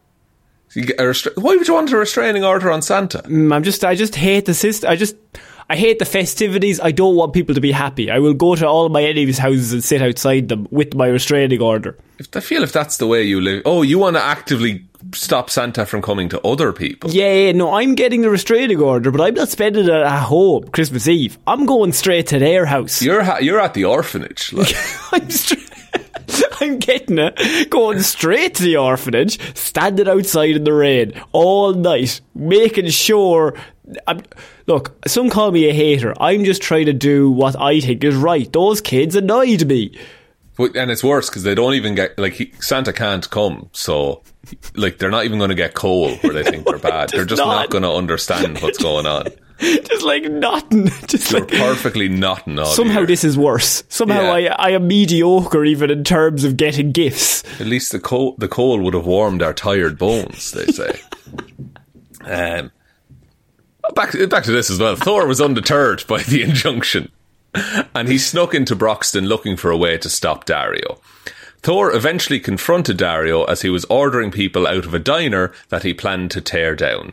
You 0.75 0.85
get 0.85 1.01
a 1.01 1.05
restra- 1.05 1.37
Why 1.37 1.57
would 1.57 1.67
you 1.69 1.75
want 1.75 1.93
a 1.93 1.97
restraining 1.97 2.45
order 2.45 2.71
on 2.71 2.83
Santa? 2.83 3.19
Mm, 3.19 3.55
I'm 3.55 3.63
just, 3.63 3.85
I 3.85 3.95
just 3.95 4.15
hate 4.15 4.45
the 4.47 4.53
system. 4.55 4.91
I 4.91 4.97
just, 4.97 5.17
I 5.71 5.77
hate 5.77 5.99
the 5.99 6.05
festivities. 6.05 6.81
I 6.81 6.91
don't 6.91 7.17
want 7.17 7.33
people 7.33 7.55
to 7.55 7.61
be 7.61 7.73
happy. 7.73 8.11
I 8.11 8.19
will 8.19 8.35
go 8.35 8.55
to 8.57 8.67
all 8.67 8.89
my 8.91 9.03
enemies' 9.03 9.39
houses 9.39 9.73
and 9.73 9.83
sit 9.83 10.03
outside 10.03 10.49
them 10.49 10.67
with 10.71 10.95
my 10.95 11.07
restraining 11.07 11.63
order. 11.63 11.97
If, 12.19 12.29
I 12.37 12.41
feel 12.41 12.63
if 12.63 12.73
that's 12.73 12.99
the 12.99 13.07
way 13.07 13.23
you 13.23 13.41
live. 13.41 13.63
Oh, 13.65 13.83
you 13.83 13.99
want 13.99 14.17
to 14.17 14.23
actively 14.23 14.85
stop 15.15 15.51
Santa 15.51 15.87
from 15.87 16.03
coming 16.03 16.29
to 16.31 16.41
other 16.47 16.73
people? 16.73 17.11
Yeah, 17.11 17.33
yeah, 17.33 17.53
no, 17.53 17.75
I'm 17.75 17.95
getting 17.95 18.23
the 18.23 18.31
restraining 18.31 18.81
order, 18.81 19.11
but 19.11 19.21
I'm 19.21 19.35
not 19.35 19.49
spending 19.49 19.85
it 19.85 19.91
at 19.91 20.23
home 20.23 20.69
Christmas 20.69 21.09
Eve. 21.09 21.39
I'm 21.47 21.67
going 21.67 21.93
straight 21.93 22.29
to 22.29 22.39
their 22.39 22.67
house. 22.67 23.03
You're 23.03 23.23
ha- 23.23 23.39
you're 23.39 23.61
at 23.61 23.75
the 23.75 23.85
orphanage. 23.85 24.53
Like, 24.57 24.75
I'm 25.13 25.31
straight. 25.31 25.71
I'm 26.61 26.79
getting 26.79 27.19
it, 27.19 27.71
going 27.71 28.01
straight 28.01 28.55
to 28.57 28.63
the 28.63 28.77
orphanage, 28.79 29.39
standing 29.57 30.09
outside 30.09 30.57
in 30.57 30.65
the 30.65 30.73
rain 30.73 31.13
all 31.33 31.73
night, 31.73 32.21
making 32.35 32.89
sure. 32.89 33.55
I'm, 34.07 34.23
look, 34.67 34.97
some 35.07 35.31
call 35.31 35.53
me 35.53 35.69
a 35.69 35.73
hater. 35.73 36.13
I'm 36.21 36.45
just 36.45 36.63
trying 36.63 36.87
to 36.87 36.93
do 36.93 37.31
what 37.31 37.55
I 37.61 37.81
think 37.81 38.03
is 38.03 38.17
right. 38.17 38.53
Those 38.53 38.81
kids 38.81 39.15
annoyed 39.15 39.65
me. 39.67 39.97
But, 40.57 40.77
and 40.77 40.91
it's 40.91 41.05
worse 41.05 41.29
because 41.29 41.43
they 41.43 41.55
don't 41.55 41.75
even 41.75 41.95
get 41.95 42.19
like 42.19 42.35
he, 42.35 42.53
Santa 42.61 42.93
can't 42.93 43.29
come. 43.31 43.69
So, 43.73 44.23
like, 44.75 44.99
they're 44.99 45.11
not 45.11 45.25
even 45.25 45.39
going 45.39 45.51
to 45.51 45.55
get 45.57 45.75
coal 45.75 46.15
where 46.17 46.33
they 46.33 46.43
think 46.43 46.67
they're 46.67 46.79
bad. 46.93 47.11
They're 47.11 47.25
just 47.25 47.41
not. 47.41 47.47
not 47.49 47.71
going 47.71 47.83
to 47.83 47.91
understand 47.93 48.59
what's 48.61 48.79
going 48.79 49.07
on. 49.07 49.27
Just 49.59 50.03
like 50.03 50.25
nothing. 50.25 50.87
Just 51.07 51.31
You're 51.33 51.41
like 51.41 51.51
perfectly 51.51 52.11
not 52.11 52.47
an 52.47 52.63
somehow 52.67 53.07
this 53.07 53.25
is 53.25 53.39
worse. 53.39 53.85
Somehow 53.89 54.21
Yeah. 54.21 54.55
I 54.59 54.69
I 54.69 54.71
am 54.73 54.87
mediocre 54.87 55.65
even 55.65 55.91
in 55.91 56.05
terms 56.05 56.45
of 56.45 56.59
getting 56.59 56.93
gifts. 56.93 57.43
At 57.59 57.67
least 57.67 57.91
the 57.91 57.99
coal, 57.99 58.35
the 58.37 58.49
coal 58.49 58.79
would 58.81 58.93
have 58.93 59.07
warmed 59.07 59.41
our 59.41 59.55
tired 59.55 59.97
bones, 59.97 60.53
they 60.53 60.67
say. 60.67 61.01
um, 62.21 62.71
back, 63.95 64.13
back 64.29 64.45
to 64.45 64.53
this 64.53 64.71
as 64.71 64.79
well. 64.79 64.95
Thor 64.95 65.27
was 65.27 65.41
undeterred 65.41 66.05
by 66.07 66.23
the 66.23 66.43
injunction, 66.43 67.11
and 67.95 68.09
he 68.09 68.19
snuck 68.19 68.55
into 68.55 68.75
Broxton 68.77 69.27
looking 69.27 69.57
for 69.57 69.71
a 69.71 69.77
way 69.77 69.99
to 69.99 70.09
stop 70.09 70.45
Dario. 70.45 71.01
Thor 71.63 71.93
eventually 71.93 72.39
confronted 72.39 72.97
Dario 72.97 73.45
as 73.45 73.63
he 73.63 73.71
was 73.71 73.85
ordering 73.87 74.31
people 74.31 74.67
out 74.67 74.85
of 74.87 74.95
a 74.95 74.99
diner 74.99 75.53
that 75.69 75.83
he 75.83 75.95
planned 75.95 76.31
to 76.33 76.41
tear 76.41 76.77
down. 76.77 77.13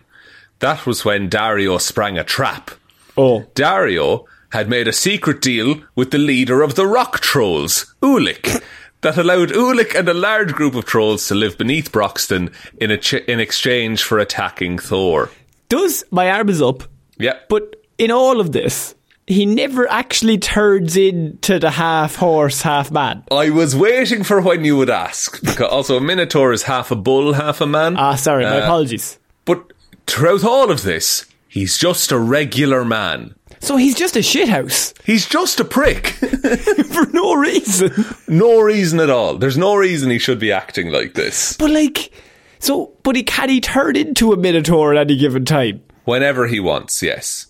That 0.60 0.86
was 0.86 1.04
when 1.04 1.30
Dario 1.30 1.78
sprang 1.78 2.18
a 2.18 2.24
trap. 2.24 2.72
Oh, 3.18 3.46
Dario 3.56 4.26
had 4.52 4.70
made 4.70 4.88
a 4.88 4.94
secret 4.94 5.42
deal 5.42 5.82
with 5.96 6.12
the 6.12 6.18
leader 6.20 6.62
of 6.62 6.76
the 6.76 6.86
rock 6.86 7.20
trolls, 7.20 7.96
Ulik, 8.02 8.62
that 9.02 9.18
allowed 9.18 9.50
Ulik 9.50 9.96
and 9.96 10.08
a 10.08 10.14
large 10.14 10.54
group 10.54 10.76
of 10.76 10.86
trolls 10.86 11.28
to 11.28 11.36
live 11.36 11.58
beneath 11.58 11.92
Broxton 11.92 12.52
in, 12.80 12.92
a 12.92 12.98
ch- 12.98 13.16
in 13.16 13.40
exchange 13.40 14.04
for 14.04 14.20
attacking 14.20 14.78
Thor. 14.78 15.30
does 15.70 16.04
my 16.12 16.30
arm 16.30 16.50
is 16.50 16.62
up? 16.62 16.84
Yeah. 17.18 17.40
But 17.50 17.76
in 17.98 18.12
all 18.12 18.40
of 18.40 18.52
this, 18.52 18.94
he 19.28 19.46
never 19.46 19.90
actually 19.90 20.38
turns 20.38 20.98
into 20.98 21.60
the 21.60 21.72
half 21.72 22.16
horse, 22.16 22.62
half 22.62 22.92
man. 22.92 23.24
I 23.32 23.50
was 23.50 23.76
waiting 23.76 24.24
for 24.24 24.42
when 24.42 24.66
you 24.66 24.78
would 24.78 24.90
ask. 24.90 25.40
Because 25.42 25.70
also, 25.70 25.98
a 25.98 26.02
Minotaur 26.02 26.52
is 26.52 26.64
half 26.64 26.92
a 26.92 26.96
bull, 26.96 27.34
half 27.34 27.62
a 27.62 27.66
man. 27.68 27.96
Ah, 27.98 28.16
sorry, 28.16 28.44
my 28.44 28.60
Uh, 28.60 28.64
apologies. 28.64 29.18
But 29.46 29.72
throughout 30.08 30.44
all 30.44 30.72
of 30.72 30.84
this, 30.84 31.26
he's 31.48 31.78
just 31.78 32.12
a 32.12 32.18
regular 32.20 32.84
man. 32.84 33.36
So 33.60 33.78
he's 33.78 33.96
just 33.96 34.18
a 34.18 34.20
shithouse 34.20 34.94
He's 35.06 35.26
just 35.26 35.58
a 35.62 35.64
prick. 35.64 36.08
for 36.92 37.06
no 37.14 37.34
reason. 37.36 37.92
no 38.28 38.60
reason 38.60 39.00
at 39.00 39.10
all. 39.10 39.38
There's 39.38 39.58
no 39.58 39.76
reason 39.76 40.10
he 40.10 40.20
should 40.20 40.40
be 40.40 40.52
acting 40.52 40.90
like 40.92 41.14
this. 41.14 41.56
But 41.56 41.70
like, 41.72 42.12
so, 42.60 42.92
but 43.04 43.16
he 43.16 43.24
can 43.24 43.48
he 43.48 43.62
turn 43.62 43.96
into 43.96 44.34
a 44.34 44.38
minotaur 44.38 44.94
at 44.94 45.00
any 45.00 45.16
given 45.18 45.46
time? 45.46 45.82
Whenever 46.04 46.48
he 46.48 46.60
wants, 46.60 47.02
yes. 47.02 47.48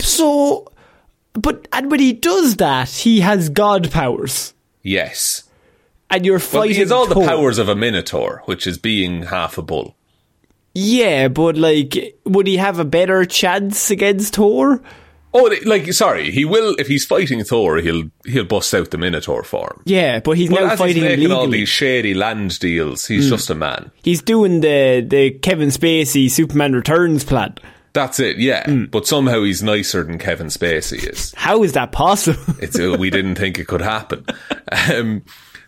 So, 0.00 0.66
but 1.34 1.68
and 1.72 1.90
when 1.90 2.00
he 2.00 2.12
does 2.12 2.56
that, 2.56 2.88
he 2.88 3.20
has 3.20 3.48
god 3.48 3.90
powers, 3.90 4.54
Yes. 4.82 5.44
and 6.10 6.24
you're 6.24 6.38
Well, 6.38 6.62
fighting. 6.62 6.74
he 6.74 6.80
has 6.80 6.92
all 6.92 7.06
the 7.06 7.14
powers 7.14 7.58
of 7.58 7.68
a 7.68 7.76
minotaur, 7.76 8.42
which 8.46 8.66
is 8.66 8.78
being 8.78 9.24
half 9.24 9.58
a 9.58 9.62
bull. 9.62 9.94
Yeah, 10.74 11.28
but 11.28 11.56
like, 11.56 12.16
would 12.24 12.46
he 12.46 12.56
have 12.56 12.78
a 12.78 12.84
better 12.84 13.24
chance 13.24 13.90
against 13.90 14.36
Thor? 14.36 14.80
Oh, 15.32 15.56
like 15.64 15.92
sorry, 15.92 16.32
he 16.32 16.44
will 16.44 16.74
if 16.78 16.88
he's 16.88 17.04
fighting 17.04 17.44
Thor, 17.44 17.76
he'll 17.78 18.10
he'll 18.24 18.44
bust 18.44 18.74
out 18.74 18.90
the 18.90 18.98
minotaur 18.98 19.44
form. 19.44 19.82
Yeah, 19.84 20.18
but 20.18 20.36
he's 20.36 20.50
Well, 20.50 20.66
now 20.66 20.76
fighting 20.76 21.04
he's 21.04 21.16
making 21.18 21.32
all 21.32 21.46
these 21.46 21.68
shady 21.68 22.14
land 22.14 22.58
deals, 22.58 23.06
he's 23.06 23.24
hmm. 23.26 23.30
just 23.30 23.48
a 23.50 23.54
man. 23.54 23.92
He's 24.02 24.22
doing 24.22 24.60
the 24.60 25.04
the 25.06 25.30
Kevin 25.30 25.68
Spacey 25.68 26.28
Superman 26.28 26.72
Returns 26.72 27.22
plan. 27.22 27.54
That's 27.92 28.20
it, 28.20 28.38
yeah. 28.38 28.64
Hmm. 28.64 28.84
But 28.84 29.06
somehow 29.06 29.42
he's 29.42 29.62
nicer 29.62 30.02
than 30.04 30.18
Kevin 30.18 30.46
Spacey 30.46 31.08
is. 31.08 31.34
How 31.36 31.62
is 31.62 31.72
that 31.72 31.92
possible? 31.92 32.40
It's 32.60 32.78
uh, 32.78 32.96
we 32.98 33.10
didn't 33.10 33.36
think 33.36 33.58
it 33.58 33.66
could 33.66 33.80
happen. 33.80 34.24
Um, 34.92 35.22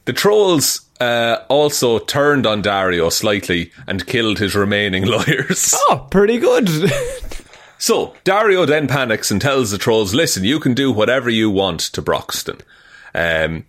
the 0.05 0.13
trolls 0.13 0.83
uh, 1.01 1.39
also 1.49 1.99
turned 1.99 2.47
on 2.47 2.63
Dario 2.63 3.09
slightly 3.09 3.73
and 3.87 4.07
killed 4.07 4.39
his 4.39 4.55
remaining 4.55 5.07
lawyers. 5.07 5.75
oh, 5.89 6.07
pretty 6.11 6.39
good. 6.39 6.69
So, 7.79 8.15
Dario 8.23 8.65
then 8.65 8.87
panics 8.87 9.33
and 9.33 9.41
tells 9.43 9.73
the 9.73 9.77
trolls, 9.77 10.15
listen, 10.15 10.45
you 10.45 10.61
can 10.61 10.73
do 10.73 10.93
whatever 10.93 11.29
you 11.29 11.51
want 11.51 11.81
to 11.81 12.01
Broxton. 12.01 12.61
Um, 13.13 13.65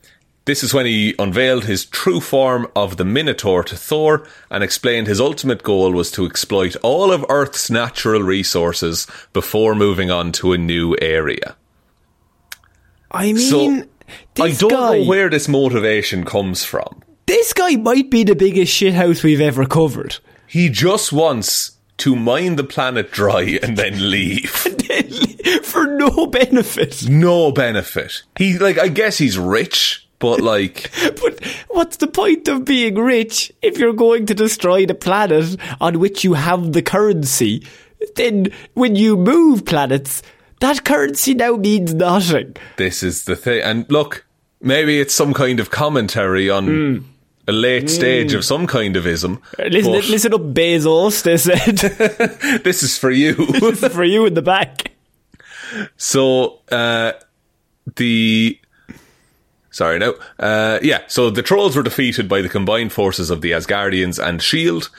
this 0.45 0.63
is 0.63 0.73
when 0.73 0.86
he 0.86 1.15
unveiled 1.19 1.65
his 1.65 1.86
true 1.86 2.19
form 2.19 2.67
of 2.75 2.97
the 2.97 3.06
Minotaur 3.06 3.63
to 3.63 3.75
Thor 3.77 4.27
and 4.51 4.63
explained 4.63 5.08
his 5.08 5.21
ultimate 5.21 5.63
goal 5.63 5.91
was 5.93 6.12
to 6.12 6.25
exploit 6.25 6.75
all 6.84 7.12
of 7.12 7.25
Earth's 7.29 7.69
natural 7.69 8.21
resources 8.21 9.08
before 9.32 9.73
moving 9.75 10.12
on 10.12 10.32
to 10.34 10.51
a 10.53 10.58
new 10.58 10.95
area. 11.01 11.56
I 13.12 13.32
mean, 13.34 13.38
So, 13.38 13.84
I 14.43 14.51
don't 14.51 14.69
guy, 14.69 14.99
know 14.99 15.06
where 15.06 15.29
this 15.29 15.47
motivation 15.47 16.25
comes 16.25 16.63
from. 16.65 17.01
this 17.25 17.53
guy 17.53 17.75
might 17.77 18.10
be 18.10 18.23
the 18.23 18.36
biggest 18.36 18.73
shithouse 18.73 19.23
we've 19.23 19.39
ever 19.41 19.65
covered. 19.65 20.17
He 20.47 20.69
just 20.69 21.13
wants 21.13 21.77
to 21.97 22.15
mine 22.15 22.58
the 22.58 22.63
planet 22.63 23.12
dry 23.12 23.60
and 23.63 23.77
then 23.77 24.12
leave. 24.12 24.49
For 25.63 25.86
no 25.86 26.27
benefit. 26.27 27.08
no 27.10 27.51
benefit. 27.51 28.23
He 28.38 28.58
like 28.58 28.77
I 28.77 28.88
guess 28.88 29.17
he's 29.17 29.38
rich 29.38 30.02
but 30.23 30.39
like, 30.39 30.89
But 31.21 31.43
what's 31.67 31.97
the 31.97 32.07
point 32.07 32.47
of 32.47 32.63
being 32.63 32.95
rich 32.95 33.51
if 33.62 33.77
you're 33.77 33.91
going 33.91 34.25
to 34.27 34.33
destroy 34.33 34.86
the 34.86 34.95
planet 34.95 35.59
on 35.81 35.99
which 35.99 36.23
you 36.23 36.36
have 36.36 36.71
the 36.71 36.81
currency? 36.81 37.67
Then 38.15 38.47
when 38.73 38.95
you 38.95 39.17
move 39.17 39.65
planets, 39.65 40.23
that 40.62 40.86
currency 40.86 41.33
now 41.33 41.57
means 41.57 41.93
nothing. 41.93 42.55
this 42.77 43.03
is 43.03 43.25
the 43.25 43.36
thing. 43.36 43.63
And 43.63 43.86
look, 43.91 44.25
maybe 44.62 45.01
it's 45.01 45.13
some 45.13 45.33
kind 45.33 45.59
of 45.59 45.71
commentary 45.71 46.49
on 46.49 46.67
hmm. 46.67 46.97
a 47.45 47.51
late 47.51 47.83
hmm. 47.83 47.88
stage 47.89 48.33
of 48.33 48.45
some 48.45 48.65
kind 48.65 48.95
of 48.95 49.05
ism. 49.05 49.41
Uh, 49.59 49.63
listen, 49.65 49.91
but 49.91 50.07
listen 50.07 50.33
up, 50.33 50.41
Bezos. 50.53 51.23
They 51.23 51.36
said 51.36 52.59
this 52.63 52.81
is 52.81 52.97
for 52.97 53.12
you. 53.12 53.33
this 53.59 53.83
is 53.83 53.93
for 53.93 54.05
you 54.05 54.25
in 54.25 54.36
the 54.36 54.41
back. 54.41 54.93
So 55.97 56.62
uh, 56.71 57.12
the 57.97 58.57
sorry 59.73 59.99
no 59.99 60.15
uh, 60.39 60.79
yeah 60.81 61.01
so 61.07 61.29
the 61.29 61.43
trolls 61.43 61.75
were 61.75 61.83
defeated 61.83 62.29
by 62.29 62.41
the 62.41 62.47
combined 62.47 62.93
forces 62.93 63.29
of 63.29 63.41
the 63.41 63.51
Asgardians 63.51 64.17
and 64.25 64.41
Shield, 64.41 64.89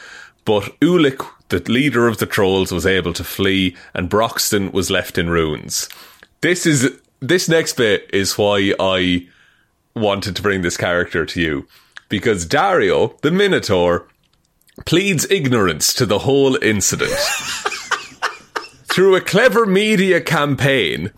but 0.44 0.78
Ulik, 0.80 1.26
the 1.48 1.60
leader 1.70 2.06
of 2.06 2.18
the 2.18 2.26
trolls, 2.26 2.70
was 2.70 2.84
able 2.84 3.14
to 3.14 3.24
flee, 3.24 3.74
and 3.94 4.10
Broxton 4.10 4.72
was 4.72 4.90
left 4.90 5.16
in 5.16 5.30
ruins. 5.30 5.88
This 6.42 6.66
is 6.66 7.00
this 7.20 7.48
next 7.48 7.78
bit 7.78 8.10
is 8.12 8.36
why 8.36 8.74
I 8.78 9.26
wanted 9.94 10.36
to 10.36 10.42
bring 10.42 10.60
this 10.60 10.76
character 10.76 11.24
to 11.24 11.40
you 11.40 11.66
because 12.08 12.44
Dario, 12.46 13.16
the 13.22 13.30
Minotaur, 13.30 14.06
pleads 14.84 15.30
ignorance 15.30 15.94
to 15.94 16.06
the 16.06 16.20
whole 16.20 16.56
incident. 16.62 17.12
Through 18.92 19.16
a 19.16 19.20
clever 19.20 19.66
media 19.66 20.20
campaign, 20.20 21.10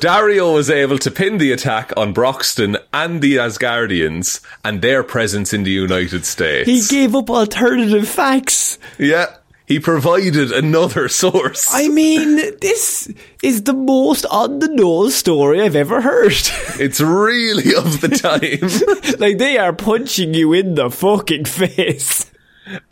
Dario 0.00 0.52
was 0.52 0.68
able 0.68 0.98
to 0.98 1.10
pin 1.10 1.38
the 1.38 1.52
attack 1.52 1.92
on 1.96 2.12
Broxton 2.12 2.76
and 2.92 3.22
the 3.22 3.36
Asgardians 3.36 4.40
and 4.64 4.82
their 4.82 5.02
presence 5.02 5.52
in 5.52 5.62
the 5.62 5.70
United 5.70 6.26
States. 6.26 6.68
He 6.68 6.82
gave 6.88 7.14
up 7.14 7.30
alternative 7.30 8.08
facts. 8.08 8.78
yeah, 8.98 9.36
he 9.66 9.80
provided 9.80 10.52
another 10.52 11.08
source. 11.22 11.66
I 11.72 11.88
mean, 11.88 12.36
this 12.60 13.10
is 13.42 13.62
the 13.64 13.72
most 13.72 14.26
on 14.26 14.58
the 14.60 14.68
nose 14.68 15.14
story 15.14 15.60
I've 15.62 15.76
ever 15.76 16.00
heard. 16.00 16.32
it's 16.78 17.00
really 17.00 17.74
of 17.74 18.00
the 18.00 18.08
time. 18.08 19.16
like 19.18 19.38
they 19.38 19.58
are 19.58 19.72
punching 19.72 20.34
you 20.34 20.52
in 20.52 20.74
the 20.74 20.90
fucking 20.90 21.46
face. 21.46 22.30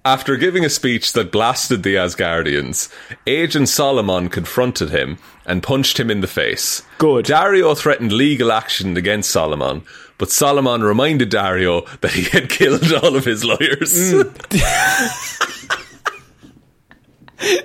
After 0.04 0.36
giving 0.36 0.64
a 0.64 0.70
speech 0.70 1.12
that 1.14 1.32
blasted 1.32 1.82
the 1.82 1.96
Asgardians, 1.96 2.92
Agent 3.26 3.68
Solomon 3.68 4.28
confronted 4.28 4.90
him 4.90 5.18
and 5.46 5.62
punched 5.62 5.98
him 5.98 6.10
in 6.10 6.20
the 6.20 6.26
face. 6.26 6.82
Good. 6.98 7.24
Dario 7.24 7.74
threatened 7.74 8.12
legal 8.12 8.52
action 8.52 8.96
against 8.96 9.30
Solomon, 9.30 9.82
but 10.18 10.30
Solomon 10.30 10.82
reminded 10.82 11.28
Dario 11.28 11.80
that 12.02 12.12
he 12.12 12.22
had 12.24 12.48
killed 12.50 12.92
all 13.02 13.16
of 13.16 13.24
his 13.24 13.44
lawyers. 13.44 14.14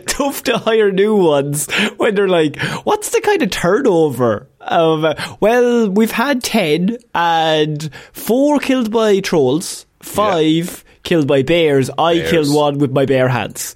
Tough 0.08 0.44
to 0.44 0.58
hire 0.58 0.92
new 0.92 1.16
ones 1.16 1.72
when 1.98 2.16
they're 2.16 2.28
like, 2.28 2.60
what's 2.84 3.12
the 3.12 3.22
kind 3.22 3.44
of 3.44 3.52
turnover? 3.52 4.48
Of, 4.60 5.04
uh, 5.06 5.16
well, 5.40 5.90
we've 5.90 6.12
had 6.12 6.44
10 6.44 6.98
and 7.14 7.90
4 8.14 8.60
killed 8.60 8.92
by 8.92 9.20
trolls, 9.20 9.86
5 10.02 10.84
killed 11.04 11.28
by 11.28 11.44
bears. 11.44 11.90
I 11.98 12.16
Bears. 12.16 12.32
killed 12.32 12.56
one 12.56 12.78
with 12.78 12.92
my 12.92 13.06
bare 13.06 13.30
hands. 13.30 13.76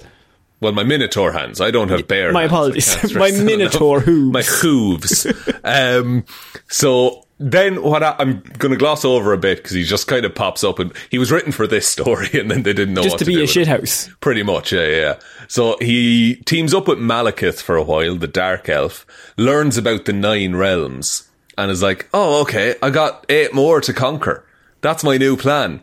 Well, 0.60 0.72
my 0.72 0.84
Minotaur 0.84 1.34
hands. 1.34 1.60
I 1.60 1.72
don't 1.72 1.90
have 1.90 2.08
bare 2.08 2.32
My. 2.32 2.44
Apologies. 2.44 3.14
My 3.16 3.32
Minotaur 3.32 4.00
hooves. 4.00 4.32
My 4.34 4.44
hooves. 4.44 5.28
um, 5.66 6.24
so 6.70 7.26
then 7.38 7.84
what 7.84 8.02
I, 8.02 8.16
I'm 8.18 8.40
going 8.60 8.72
to 8.72 8.78
gloss 8.78 9.04
over 9.04 9.34
a 9.34 9.38
bit 9.38 9.58
because 9.58 9.72
he 9.74 9.84
just 9.84 10.08
kind 10.08 10.24
of 10.24 10.34
pops 10.34 10.64
up 10.64 10.80
and 10.80 10.94
he 11.10 11.18
was 11.18 11.34
written 11.34 11.52
for 11.52 11.68
this 11.68 11.86
story 11.90 12.30
and 12.34 12.50
then 12.50 12.64
they 12.64 12.72
didn't 12.72 12.94
know 12.94 13.04
Just 13.04 13.16
what 13.16 13.20
to 13.20 13.26
to 13.26 13.32
be 13.32 13.44
a 13.44 13.46
shithouse. 13.46 14.10
Pretty 14.22 14.42
much, 14.44 14.72
yeah, 14.72 14.88
yeah. 14.88 15.20
So 15.50 15.76
he 15.82 16.36
teams 16.46 16.74
up 16.74 16.88
with 16.88 16.98
Malekith 17.00 17.62
for 17.62 17.76
a 17.76 17.84
while, 17.84 18.16
the 18.16 18.28
Dark 18.28 18.70
Elf, 18.70 19.06
learns 19.38 19.78
about 19.78 20.06
the 20.06 20.14
Nine 20.14 20.56
Realms, 20.56 21.30
and 21.58 21.70
is 21.70 21.84
like, 21.84 22.08
oh, 22.14 22.42
okay, 22.44 22.76
I 22.82 22.90
got 22.90 23.26
eight 23.28 23.54
more 23.54 23.82
to 23.82 23.92
conquer. 23.92 24.46
That's 24.80 25.04
my 25.04 25.18
new 25.18 25.36
plan. 25.36 25.82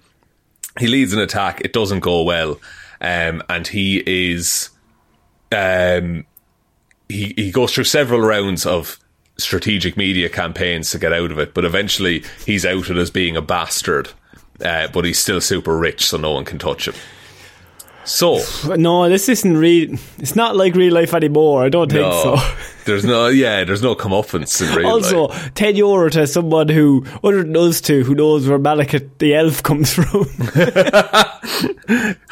He 0.80 0.88
leads 0.88 1.12
an 1.12 1.20
attack, 1.20 1.60
it 1.60 1.72
doesn't 1.72 2.00
go 2.00 2.22
well, 2.22 2.60
um, 3.00 3.42
and 3.48 3.66
he 3.66 4.02
is. 4.06 4.70
Um, 5.52 6.26
he, 7.08 7.34
he 7.36 7.50
goes 7.50 7.74
through 7.74 7.84
several 7.84 8.20
rounds 8.20 8.66
of 8.66 8.98
strategic 9.36 9.96
media 9.96 10.28
campaigns 10.28 10.90
to 10.90 10.98
get 10.98 11.12
out 11.12 11.30
of 11.30 11.38
it, 11.38 11.54
but 11.54 11.64
eventually 11.64 12.24
he's 12.46 12.64
outed 12.64 12.96
as 12.98 13.10
being 13.10 13.36
a 13.36 13.42
bastard. 13.42 14.10
Uh, 14.64 14.88
but 14.88 15.04
he's 15.04 15.18
still 15.18 15.40
super 15.40 15.76
rich, 15.76 16.06
so 16.06 16.18
no 16.18 16.32
one 16.32 16.44
can 16.44 16.58
touch 16.58 16.86
him. 16.86 16.94
So, 18.04 18.40
No, 18.76 19.08
this 19.08 19.28
isn't 19.28 19.56
real. 19.56 19.94
It's 20.18 20.34
not 20.34 20.56
like 20.56 20.74
real 20.74 20.94
life 20.94 21.14
anymore. 21.14 21.64
I 21.64 21.68
don't 21.68 21.90
think 21.90 22.12
so. 22.12 22.36
there's 22.86 23.04
no, 23.04 23.28
yeah, 23.28 23.64
there's 23.64 23.82
no 23.82 23.94
comeuppance 23.94 24.60
in 24.60 24.74
real 24.74 24.86
life. 24.86 25.04
Also, 25.04 25.28
life. 25.28 25.54
10 25.54 25.76
euro 25.76 26.08
to 26.10 26.26
someone 26.26 26.68
who, 26.68 27.04
other 27.22 27.42
than 27.42 27.56
us 27.56 27.80
two, 27.80 28.02
who 28.04 28.14
knows 28.14 28.48
where 28.48 28.58
Malekith 28.58 29.18
the 29.18 29.34
elf 29.34 29.62
comes 29.62 29.92
from. 29.92 30.26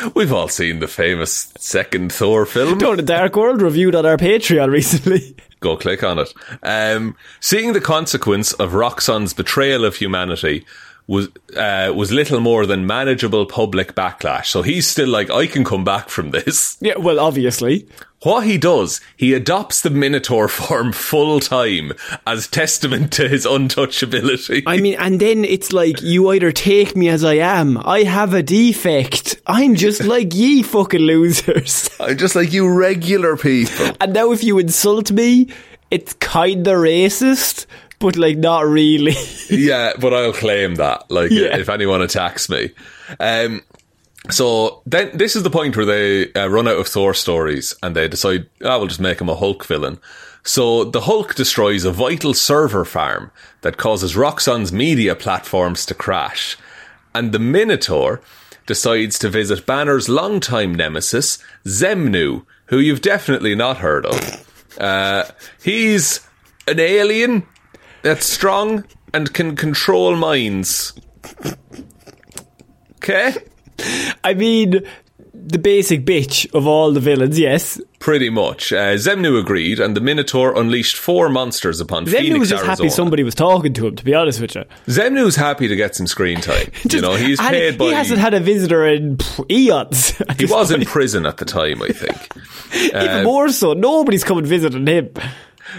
We've 0.15 0.33
all 0.33 0.49
seen 0.49 0.81
the 0.81 0.89
famous 0.89 1.53
second 1.59 2.13
Thor 2.13 2.47
film. 2.47 2.79
Don't 2.79 2.97
the 2.97 3.03
Dark 3.03 3.37
World 3.37 3.61
reviewed 3.63 3.95
on 3.95 4.07
our 4.07 4.17
Patreon 4.17 4.71
recently. 4.71 5.37
Go 5.61 5.77
click 5.77 6.03
on 6.05 6.19
it. 6.21 6.33
Um, 6.63 7.17
seeing 7.41 7.73
the 7.73 7.81
consequence 7.81 8.53
of 8.55 8.73
Roxxon's 8.73 9.35
betrayal 9.35 9.85
of 9.85 9.97
humanity 9.97 10.65
was 11.09 11.29
uh, 11.57 11.93
was 11.97 12.13
little 12.13 12.39
more 12.39 12.67
than 12.67 12.87
manageable 12.87 13.47
public 13.47 13.95
backlash. 13.95 14.47
So 14.47 14.63
he's 14.63 14.87
still 14.87 15.09
like, 15.09 15.31
I 15.31 15.47
can 15.47 15.65
come 15.65 15.83
back 15.83 16.11
from 16.11 16.31
this. 16.31 16.77
Yeah, 16.81 16.99
well, 16.99 17.19
obviously. 17.19 17.89
What 18.23 18.47
he 18.47 18.59
does, 18.59 19.01
he 19.17 19.33
adopts 19.33 19.81
the 19.81 19.91
Minotaur 19.91 20.49
form 20.49 20.93
full 20.93 21.41
time 21.41 21.93
as 22.27 22.47
testament 22.49 23.13
to 23.15 23.29
his 23.29 23.47
untouchability. 23.47 24.65
I 24.67 24.79
mean, 24.79 24.97
and 24.99 25.19
then 25.21 25.45
it's 25.45 25.73
like, 25.73 26.03
you 26.03 26.31
either 26.33 26.53
take 26.53 26.95
me 26.95 27.09
as 27.09 27.25
I 27.25 27.35
am, 27.35 27.79
I 27.79 28.03
have 28.03 28.35
a 28.35 28.43
defect, 28.43 29.41
I'm 29.47 29.77
just 29.77 30.05
like 30.05 30.35
ye 30.35 30.63
fucking 30.63 31.01
losers. 31.01 31.89
I'm 32.01 32.19
just 32.19 32.35
like 32.35 32.53
you 32.53 32.69
regular 32.69 33.37
people. 33.37 33.97
And 34.01 34.13
now 34.13 34.33
if 34.33 34.43
you 34.43 34.59
insult 34.59 35.13
me, 35.13 35.49
it's 35.91 36.13
kinda 36.15 36.73
racist, 36.73 37.67
but 38.01 38.17
like 38.17 38.37
not 38.39 38.67
really. 38.67 39.15
yeah, 39.51 39.93
but 40.01 40.15
I'll 40.15 40.33
claim 40.33 40.77
that. 40.77 41.11
Like, 41.11 41.31
Yeah. 41.31 41.57
if 41.57 41.69
anyone 41.69 42.03
attacks 42.03 42.49
me. 42.49 42.71
Um, 43.21 43.63
so 44.31 44.83
then, 44.85 45.11
this 45.17 45.37
is 45.37 45.43
the 45.43 45.51
point 45.51 45.77
where 45.77 45.87
they 45.87 46.33
uh, 46.35 46.49
run 46.49 46.69
out 46.69 46.77
of 46.79 46.89
Thor 46.89 47.15
stories 47.15 47.75
and 47.83 47.95
they 47.95 48.09
decide, 48.09 48.47
I 48.65 48.77
we'll 48.77 48.87
just 48.89 49.01
make 49.01 49.21
him 49.21 49.29
a 49.29 49.35
Hulk 49.37 49.65
villain. 49.67 49.99
So 50.45 50.85
the 50.85 51.03
Hulk 51.03 51.35
destroys 51.35 51.85
a 51.85 51.93
vital 51.93 52.35
server 52.35 52.85
farm 52.85 53.31
that 53.63 53.77
causes 53.77 54.15
Roxxon's 54.15 54.73
media 54.73 55.15
platforms 55.15 55.85
to 55.87 55.95
crash. 55.95 56.57
And 57.15 57.33
the 57.33 57.39
Minotaur 57.39 58.21
decides 58.67 59.19
to 59.21 59.29
visit 59.31 59.67
Banner's 59.67 60.09
longtime 60.09 60.75
nemesis, 60.75 61.39
Xemnu, 61.65 62.45
who 62.67 62.79
you've 62.79 63.01
definitely 63.03 63.55
not 63.55 63.79
heard 63.79 64.05
of. 64.07 64.77
Uh, 64.79 65.25
he's 65.63 66.21
an 66.67 66.79
alien 66.81 67.47
that's 68.03 68.27
strong 68.27 68.85
and 69.13 69.33
can 69.33 69.57
control 69.57 70.17
minds. 70.17 70.93
Okay? 72.97 73.35
I 74.25 74.35
mean, 74.35 74.83
the 75.33 75.59
basic 75.59 76.05
bitch 76.05 76.53
of 76.55 76.67
all 76.67 76.93
the 76.93 77.01
villains, 77.01 77.39
yes. 77.39 77.81
Pretty 78.01 78.29
much. 78.29 78.73
Uh, 78.73 78.95
Xemnu 78.95 79.41
agreed, 79.41 79.81
and 79.81 79.97
the 79.97 80.01
Minotaur 80.01 80.59
unleashed 80.59 80.97
four 80.97 81.29
monsters 81.29 81.81
upon 81.81 82.07
Xemnu 82.07 82.19
Phoenix, 82.19 82.39
was 82.39 82.49
just 82.51 82.65
Arizona. 82.65 82.89
happy 82.89 82.95
somebody 82.95 83.23
was 83.23 83.35
talking 83.35 83.73
to 83.75 83.87
him, 83.87 83.97
to 83.97 84.05
be 84.05 84.15
honest 84.15 84.41
with 84.41 84.55
you. 84.55 84.65
Xemnu's 84.87 85.37
happy 85.37 85.69
to 85.69 85.77
get 85.77 85.95
some 85.95 86.07
screen 86.07 86.41
time. 86.41 86.71
you 86.91 87.01
know, 87.01 87.15
he's 87.15 87.41
paid 87.41 87.79
by. 87.79 87.87
He 87.87 87.93
hasn't 87.93 88.21
had 88.21 88.35
a 88.35 88.41
visitor 88.41 88.87
in 88.87 89.19
eons. 89.51 90.11
he 90.39 90.47
was 90.47 90.71
in 90.71 90.85
prison 90.85 91.27
at 91.27 91.39
the 91.39 91.45
time, 91.45 91.83
I 91.83 91.89
think. 91.89 92.29
Even 92.95 93.25
more 93.25 93.49
so, 93.49 93.73
nobody's 93.73 94.25
coming 94.25 94.45
visiting 94.45 94.87
him. 94.87 95.11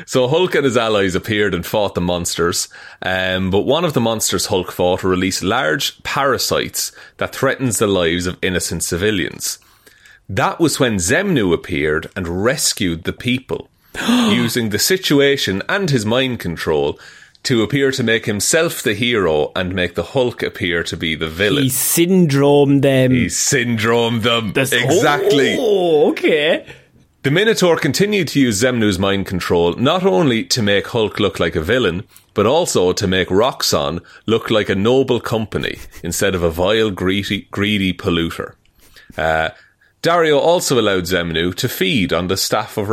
So 0.05 0.27
Hulk 0.27 0.55
and 0.55 0.65
his 0.65 0.77
allies 0.77 1.15
appeared 1.15 1.53
and 1.53 1.65
fought 1.65 1.95
the 1.95 2.01
monsters, 2.01 2.67
um, 3.01 3.49
but 3.51 3.61
one 3.61 3.85
of 3.85 3.93
the 3.93 4.01
monsters 4.01 4.47
Hulk 4.47 4.71
fought 4.71 5.03
released 5.03 5.43
large 5.43 6.01
parasites 6.03 6.91
that 7.17 7.35
threatens 7.35 7.79
the 7.79 7.87
lives 7.87 8.25
of 8.27 8.37
innocent 8.41 8.83
civilians. 8.83 9.59
That 10.27 10.59
was 10.59 10.79
when 10.79 10.95
Xemnu 10.97 11.53
appeared 11.53 12.09
and 12.15 12.43
rescued 12.43 13.03
the 13.03 13.13
people, 13.13 13.69
using 14.09 14.69
the 14.69 14.79
situation 14.79 15.63
and 15.67 15.89
his 15.89 16.05
mind 16.05 16.39
control 16.39 16.99
to 17.41 17.63
appear 17.63 17.89
to 17.91 18.03
make 18.03 18.25
himself 18.25 18.83
the 18.83 18.93
hero 18.93 19.51
and 19.55 19.73
make 19.73 19.95
the 19.95 20.03
Hulk 20.03 20.43
appear 20.43 20.83
to 20.83 20.97
be 20.97 21.15
the 21.15 21.29
villain. 21.29 21.63
He 21.63 21.69
syndrome 21.69 22.81
them. 22.81 23.11
He 23.11 23.25
syndromed 23.27 24.23
them. 24.23 24.51
That's- 24.53 24.73
exactly. 24.73 25.55
Oh, 25.57 26.09
okay. 26.11 26.65
The 27.29 27.35
Minotaur 27.35 27.77
continued 27.77 28.27
to 28.29 28.39
use 28.39 28.63
Xemnu's 28.63 28.97
mind 28.97 29.27
control 29.27 29.73
not 29.73 30.03
only 30.03 30.43
to 30.45 30.63
make 30.63 30.87
Hulk 30.87 31.19
look 31.19 31.39
like 31.39 31.55
a 31.55 31.61
villain, 31.61 32.07
but 32.33 32.47
also 32.47 32.91
to 32.91 33.05
make 33.05 33.27
Roxxon 33.27 34.03
look 34.25 34.49
like 34.49 34.67
a 34.67 34.73
noble 34.73 35.19
company 35.19 35.77
instead 36.03 36.33
of 36.33 36.41
a 36.41 36.49
vile, 36.49 36.89
greedy, 36.89 37.47
greedy 37.51 37.93
polluter. 37.93 38.55
Uh, 39.15 39.49
Dario 40.01 40.39
also 40.39 40.79
allowed 40.79 41.03
Xemnu 41.03 41.53
to 41.53 41.69
feed 41.69 42.11
on 42.11 42.29
the 42.29 42.35
staff 42.35 42.77
of 42.77 42.87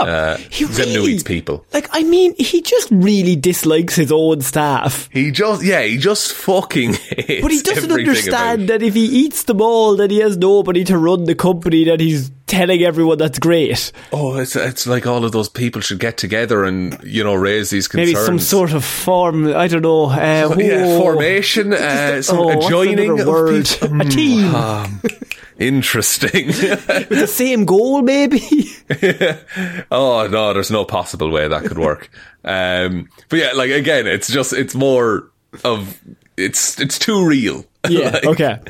Roxxon. 0.00 0.08
Uh, 0.08 0.36
He 0.50 0.64
really- 0.64 1.12
eats 1.14 1.22
people. 1.22 1.64
Like, 1.72 1.88
I 1.92 2.02
mean, 2.02 2.34
he 2.38 2.60
just 2.62 2.88
really 2.90 3.36
dislikes 3.36 3.94
his 3.94 4.12
own 4.12 4.40
staff. 4.40 5.08
He 5.12 5.30
just, 5.30 5.64
yeah, 5.64 5.82
he 5.82 5.96
just 5.98 6.32
fucking 6.32 6.94
hates 7.16 7.42
But 7.42 7.50
he 7.50 7.62
doesn't 7.62 7.92
understand 7.92 8.62
about 8.62 8.66
that 8.80 8.82
if 8.82 8.94
he 8.94 9.04
eats 9.04 9.44
them 9.44 9.60
all, 9.60 9.96
then 9.96 10.10
he 10.10 10.18
has 10.18 10.36
nobody 10.36 10.84
to 10.84 10.98
run 10.98 11.24
the 11.24 11.34
company 11.34 11.84
that 11.84 12.00
he's 12.00 12.30
telling 12.46 12.82
everyone 12.82 13.18
that's 13.18 13.38
great. 13.38 13.92
Oh, 14.10 14.36
it's 14.38 14.56
it's 14.56 14.86
like 14.86 15.06
all 15.06 15.22
of 15.22 15.32
those 15.32 15.50
people 15.50 15.82
should 15.82 15.98
get 15.98 16.16
together 16.16 16.64
and 16.64 16.98
you 17.04 17.22
know 17.22 17.34
raise 17.34 17.68
these 17.68 17.86
concerns. 17.86 18.14
Maybe 18.14 18.24
some 18.24 18.38
sort 18.38 18.72
of 18.72 18.82
form, 18.84 19.54
I 19.54 19.68
don't 19.68 19.82
know. 19.82 20.06
Uh, 20.06 20.54
yeah, 20.58 20.96
formation, 20.98 21.74
uh, 21.74 22.22
some, 22.22 22.38
oh, 22.38 22.66
a 22.66 22.70
joining 22.70 23.16
word? 23.26 23.66
people. 23.66 24.00
A 24.00 24.04
team 24.06 24.54
Um, 24.54 25.02
interesting. 25.58 26.46
with 26.46 27.08
the 27.08 27.26
same 27.26 27.64
goal, 27.64 28.02
maybe. 28.02 28.40
oh 29.90 30.28
no, 30.30 30.54
there's 30.54 30.70
no 30.70 30.84
possible 30.84 31.30
way 31.30 31.48
that 31.48 31.64
could 31.64 31.78
work. 31.78 32.10
Um, 32.44 33.08
but 33.28 33.38
yeah, 33.38 33.52
like 33.54 33.70
again, 33.70 34.06
it's 34.06 34.28
just 34.28 34.52
it's 34.52 34.74
more 34.74 35.30
of 35.64 36.00
it's 36.36 36.80
it's 36.80 36.98
too 36.98 37.26
real. 37.26 37.64
yeah. 37.88 38.10
Like, 38.10 38.26
okay. 38.26 38.60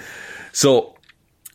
So, 0.53 0.97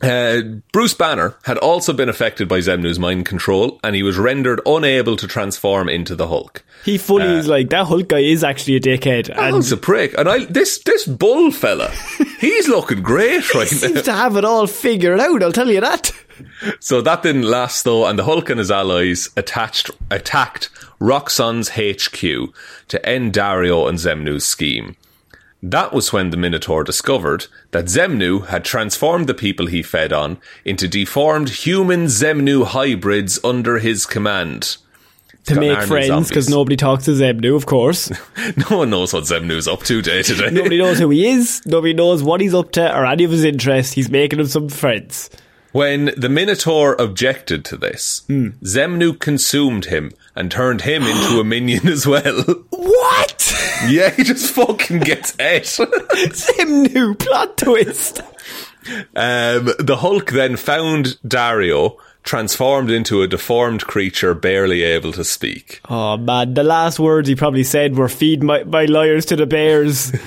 uh, 0.04 0.42
Bruce 0.72 0.94
Banner 0.94 1.36
had 1.44 1.58
also 1.58 1.94
been 1.94 2.10
affected 2.10 2.48
by 2.48 2.60
Xemnu's 2.60 3.00
mind 3.00 3.26
control, 3.26 3.80
and 3.84 3.96
he 3.96 4.04
was 4.04 4.18
rendered 4.18 4.62
unable 4.66 5.16
to 5.18 5.28
transform 5.28 5.90
into 5.90 6.16
the 6.16 6.28
Hulk. 6.28 6.64
He 6.84 6.98
fully 6.98 7.26
is 7.38 7.48
like 7.48 7.70
that. 7.70 7.86
Hulk 7.88 8.10
guy 8.10 8.20
is 8.20 8.44
actually 8.44 8.76
a 8.76 8.80
dickhead, 8.82 9.30
and 9.30 9.40
Hulk's 9.54 9.72
a 9.72 9.78
prick, 9.78 10.14
and 10.18 10.28
I 10.28 10.46
this 10.46 10.80
this 10.80 11.06
bull 11.08 11.52
fella, 11.52 11.90
he's 12.40 12.68
looking 12.68 13.02
great 13.02 13.54
right 13.56 13.68
he 13.68 13.76
now. 13.76 13.82
seems 13.88 14.02
to 14.04 14.14
have 14.14 14.36
it 14.36 14.46
all 14.46 14.68
figured 14.68 15.20
out. 15.20 15.42
I'll 15.42 15.52
tell 15.52 15.70
you 15.70 15.82
that. 15.82 16.12
So 16.80 17.02
that 17.02 17.24
didn't 17.24 17.44
last 17.44 17.84
though, 17.84 18.06
and 18.06 18.20
the 18.20 18.26
Hulk 18.26 18.50
and 18.50 18.60
his 18.60 18.72
allies 18.72 19.30
attached, 19.38 19.92
attacked 20.12 20.70
Roxxon's 21.00 21.70
HQ 21.70 22.54
to 22.90 23.06
end 23.06 23.34
Dario 23.34 23.88
and 23.88 23.98
Xemnu's 23.98 24.46
scheme. 24.46 24.96
That 25.66 25.94
was 25.94 26.12
when 26.12 26.30
the 26.30 26.38
Minotaur 26.38 26.84
discovered 26.84 27.48
that 27.72 27.86
Xemnu 27.86 28.48
had 28.48 28.66
transformed 28.66 29.28
the 29.28 29.34
people 29.34 29.68
he 29.68 29.82
fed 29.82 30.12
on 30.12 30.38
into 30.66 30.90
deformed 30.90 31.50
human 31.50 32.08
Xemnu 32.08 32.66
hybrids 32.66 33.40
under 33.46 33.80
his 33.80 34.06
command. 34.06 34.76
To 35.46 35.56
make 35.60 35.82
friends, 35.84 36.28
because 36.30 36.50
nobody 36.50 36.76
talks 36.76 37.06
to 37.06 37.12
Xemnu, 37.12 37.56
of 37.56 37.66
course. 37.66 38.12
No 38.70 38.80
one 38.80 38.90
knows 38.90 39.14
what 39.14 39.24
Xemnu's 39.24 39.68
up 39.68 39.84
to 39.84 40.02
day 40.02 40.22
to 40.24 40.36
day. 40.36 40.50
nobody 40.52 40.78
knows 40.78 41.00
who 41.00 41.10
he 41.10 41.28
is. 41.30 41.62
Nobody 41.66 41.94
knows 41.94 42.22
what 42.24 42.42
he's 42.42 42.54
up 42.54 42.72
to 42.74 42.98
or 42.98 43.06
any 43.06 43.24
of 43.24 43.32
his 43.32 43.44
interests. 43.46 43.94
He's 43.94 44.10
making 44.10 44.40
him 44.40 44.48
some 44.48 44.68
friends. 44.70 45.30
When 45.72 46.12
the 46.18 46.30
Minotaur 46.30 46.96
objected 47.00 47.64
to 47.66 47.78
this, 47.78 48.24
Hmm. 48.28 48.50
Xemnu 48.64 49.18
consumed 49.20 49.86
him 49.86 50.12
and 50.36 50.52
turned 50.52 50.82
him 50.82 51.04
into 51.04 51.40
a 51.40 51.44
minion 51.44 51.88
as 51.88 52.06
well. 52.08 52.42
What? 52.70 53.54
yeah, 53.88 54.10
he 54.10 54.24
just 54.24 54.54
fucking 54.54 55.00
gets 55.00 55.36
it. 55.40 55.64
Xemnu 55.64 57.18
plot 57.20 57.58
twist. 57.58 58.22
Um, 59.16 59.72
the 59.80 59.98
Hulk 60.00 60.32
then 60.32 60.58
found 60.58 61.18
Dario 61.28 61.98
transformed 62.24 62.90
into 62.90 63.22
a 63.22 63.28
deformed 63.28 63.86
creature 63.86 64.34
barely 64.34 64.82
able 64.82 65.12
to 65.12 65.24
speak. 65.26 65.82
Oh 65.90 66.16
man, 66.18 66.54
the 66.54 66.64
last 66.64 67.00
words 67.00 67.28
he 67.28 67.36
probably 67.36 67.64
said 67.64 67.98
were 67.98 68.08
"Feed 68.10 68.42
my, 68.44 68.64
my 68.64 68.86
liars 68.86 69.26
to 69.28 69.36
the 69.36 69.46
bears." 69.46 70.12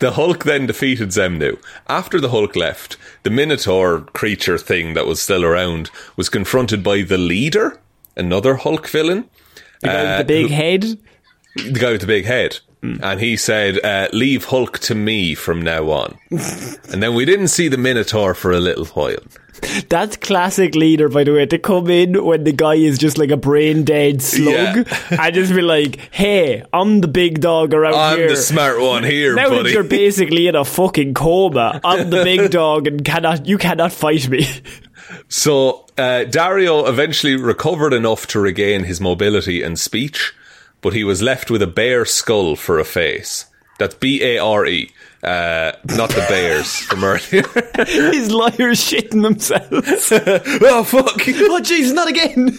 The 0.00 0.12
Hulk 0.14 0.44
then 0.44 0.66
defeated 0.66 1.10
Xemnu. 1.10 1.58
After 1.88 2.20
the 2.20 2.30
Hulk 2.30 2.56
left, 2.56 2.96
the 3.24 3.30
Minotaur 3.30 4.00
creature 4.00 4.58
thing 4.58 4.94
that 4.94 5.06
was 5.06 5.20
still 5.20 5.44
around 5.44 5.90
was 6.16 6.28
confronted 6.28 6.82
by 6.82 7.02
the 7.02 7.18
leader, 7.18 7.80
another 8.18 8.56
Hulk 8.56 8.88
villain, 8.88 9.24
The 9.80 9.86
guy 9.88 9.94
Uh, 9.94 10.18
with 10.18 10.26
the 10.26 10.32
big 10.42 10.50
head. 10.50 10.98
the 11.56 11.78
guy 11.78 11.92
with 11.92 12.00
the 12.02 12.06
big 12.06 12.24
head. 12.26 12.58
And 12.80 13.20
he 13.20 13.36
said, 13.36 13.84
uh, 13.84 14.06
leave 14.12 14.44
Hulk 14.44 14.78
to 14.80 14.94
me 14.94 15.34
from 15.34 15.60
now 15.62 15.90
on. 15.90 16.16
and 16.30 17.02
then 17.02 17.14
we 17.14 17.24
didn't 17.24 17.48
see 17.48 17.66
the 17.66 17.76
Minotaur 17.76 18.34
for 18.34 18.52
a 18.52 18.60
little 18.60 18.84
while. 18.86 19.16
That's 19.88 20.16
classic 20.16 20.76
leader, 20.76 21.08
by 21.08 21.24
the 21.24 21.32
way, 21.32 21.44
to 21.46 21.58
come 21.58 21.90
in 21.90 22.24
when 22.24 22.44
the 22.44 22.52
guy 22.52 22.74
is 22.74 22.96
just 22.96 23.18
like 23.18 23.32
a 23.32 23.36
brain 23.36 23.82
dead 23.82 24.22
slug 24.22 24.86
Yeah. 24.86 25.16
and 25.20 25.34
just 25.34 25.52
be 25.52 25.62
like, 25.62 25.98
"Hey, 26.12 26.62
I'm 26.72 27.00
the 27.00 27.08
big 27.08 27.40
dog 27.40 27.74
around 27.74 27.94
I'm 27.96 28.16
here." 28.18 28.28
the 28.28 28.36
smart 28.36 28.78
one 28.80 29.02
here, 29.02 29.34
now 29.34 29.48
buddy. 29.50 29.72
you're 29.72 29.82
basically 29.82 30.46
in 30.46 30.54
a 30.54 30.64
fucking 30.64 31.14
coma, 31.14 31.80
I'm 31.82 32.08
the 32.10 32.22
big 32.22 32.50
dog 32.60 32.86
and 32.86 33.04
cannot 33.04 33.46
you 33.48 33.58
cannot 33.58 33.90
fight 33.92 34.28
me. 34.28 34.46
So 35.28 35.86
uh, 35.96 36.24
Dario 36.24 36.86
eventually 36.86 37.36
recovered 37.36 37.92
enough 37.92 38.26
to 38.28 38.40
regain 38.40 38.84
his 38.84 39.00
mobility 39.00 39.62
and 39.62 39.78
speech, 39.78 40.34
but 40.80 40.92
he 40.92 41.04
was 41.04 41.22
left 41.22 41.50
with 41.50 41.62
a 41.62 41.66
bare 41.66 42.04
skull 42.04 42.56
for 42.56 42.78
a 42.78 42.84
face. 42.84 43.46
That's 43.78 43.94
B 43.94 44.22
A 44.24 44.38
R 44.38 44.66
E, 44.66 44.90
uh, 45.22 45.72
not 45.84 46.10
the 46.10 46.24
bears 46.28 46.76
from 46.80 47.04
earlier. 47.04 47.44
His 47.86 48.32
liars 48.32 48.80
shitting 48.80 49.22
themselves. 49.22 50.12
oh 50.12 50.84
fuck! 50.84 51.06
oh 51.06 51.60
jeez, 51.62 51.94
not 51.94 52.08
again. 52.08 52.58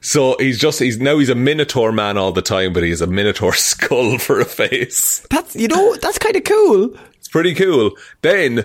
So 0.00 0.36
he's 0.38 0.58
just 0.58 0.78
he's 0.78 1.00
now 1.00 1.18
he's 1.18 1.28
a 1.28 1.34
minotaur 1.34 1.92
man 1.92 2.18
all 2.18 2.32
the 2.32 2.42
time, 2.42 2.72
but 2.72 2.82
he 2.82 2.90
has 2.90 3.00
a 3.00 3.06
minotaur 3.06 3.52
skull 3.54 4.18
for 4.18 4.40
a 4.40 4.44
face. 4.44 5.26
That's 5.30 5.54
you 5.56 5.68
know 5.68 5.96
that's 5.96 6.18
kind 6.18 6.36
of 6.36 6.44
cool. 6.44 6.96
It's 7.14 7.28
pretty 7.28 7.54
cool. 7.54 7.92
Then, 8.22 8.64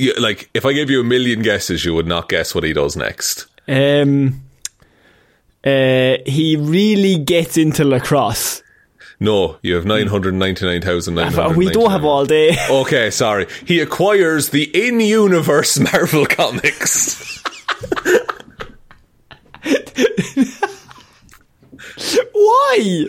you, 0.00 0.14
like, 0.14 0.50
if 0.54 0.66
I 0.66 0.72
gave 0.72 0.90
you 0.90 1.00
a 1.00 1.04
million 1.04 1.42
guesses, 1.42 1.84
you 1.84 1.94
would 1.94 2.06
not 2.06 2.28
guess 2.28 2.54
what 2.54 2.64
he 2.64 2.72
does 2.72 2.96
next. 2.96 3.46
Um, 3.68 4.42
uh, 5.64 6.16
he 6.26 6.56
really 6.58 7.18
gets 7.18 7.56
into 7.56 7.84
lacrosse. 7.84 8.62
No, 9.22 9.58
you 9.62 9.74
have 9.74 9.84
nine 9.84 10.06
hundred 10.06 10.32
ninety 10.34 10.64
nine 10.64 10.80
thousand 10.80 11.14
nine 11.14 11.30
hundred. 11.32 11.58
We 11.58 11.68
don't 11.70 11.90
have 11.90 12.04
all 12.06 12.24
day. 12.24 12.56
Okay, 12.70 13.10
sorry. 13.10 13.46
He 13.66 13.80
acquires 13.80 14.48
the 14.48 14.62
in-universe 14.64 15.78
Marvel 15.92 16.24
comics. 16.24 17.42
Why? 22.32 23.06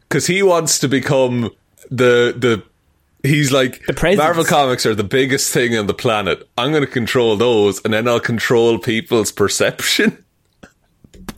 Because 0.00 0.26
he 0.26 0.42
wants 0.42 0.78
to 0.80 0.88
become 0.88 1.50
the 1.90 2.34
the. 2.36 2.62
He's 3.22 3.52
like 3.52 3.84
The 3.86 3.92
presence. 3.92 4.18
Marvel 4.18 4.44
comics 4.44 4.84
are 4.84 4.94
the 4.94 5.04
biggest 5.04 5.52
thing 5.52 5.76
on 5.76 5.86
the 5.86 5.94
planet. 5.94 6.48
I'm 6.58 6.70
going 6.72 6.84
to 6.84 6.90
control 6.90 7.36
those, 7.36 7.80
and 7.84 7.94
then 7.94 8.08
I'll 8.08 8.20
control 8.20 8.78
people's 8.78 9.30
perception. 9.32 10.24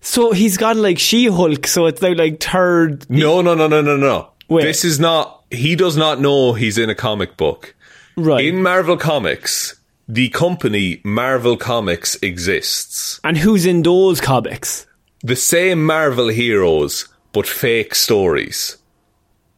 So 0.00 0.30
he's 0.30 0.56
gone 0.56 0.80
like 0.80 1.00
She-Hulk. 1.00 1.66
So 1.66 1.86
it's 1.86 2.00
now 2.00 2.12
like 2.12 2.40
third. 2.40 3.10
No, 3.10 3.42
no, 3.42 3.54
no, 3.54 3.66
no, 3.66 3.82
no, 3.82 3.96
no. 3.96 4.30
Wait. 4.48 4.62
This 4.62 4.84
is 4.84 5.00
not. 5.00 5.42
He 5.50 5.74
does 5.74 5.96
not 5.96 6.20
know 6.20 6.52
he's 6.52 6.78
in 6.78 6.88
a 6.90 6.94
comic 6.94 7.36
book. 7.36 7.74
Right. 8.16 8.44
In 8.44 8.62
Marvel 8.62 8.96
Comics, 8.96 9.74
the 10.06 10.28
company 10.28 11.00
Marvel 11.04 11.56
Comics 11.56 12.14
exists. 12.22 13.18
and 13.24 13.36
who's 13.36 13.66
in 13.66 13.82
those 13.82 14.20
comics? 14.20 14.86
The 15.24 15.34
same 15.34 15.84
Marvel 15.84 16.28
heroes, 16.28 17.08
but 17.32 17.48
fake 17.48 17.94
stories. 17.96 18.76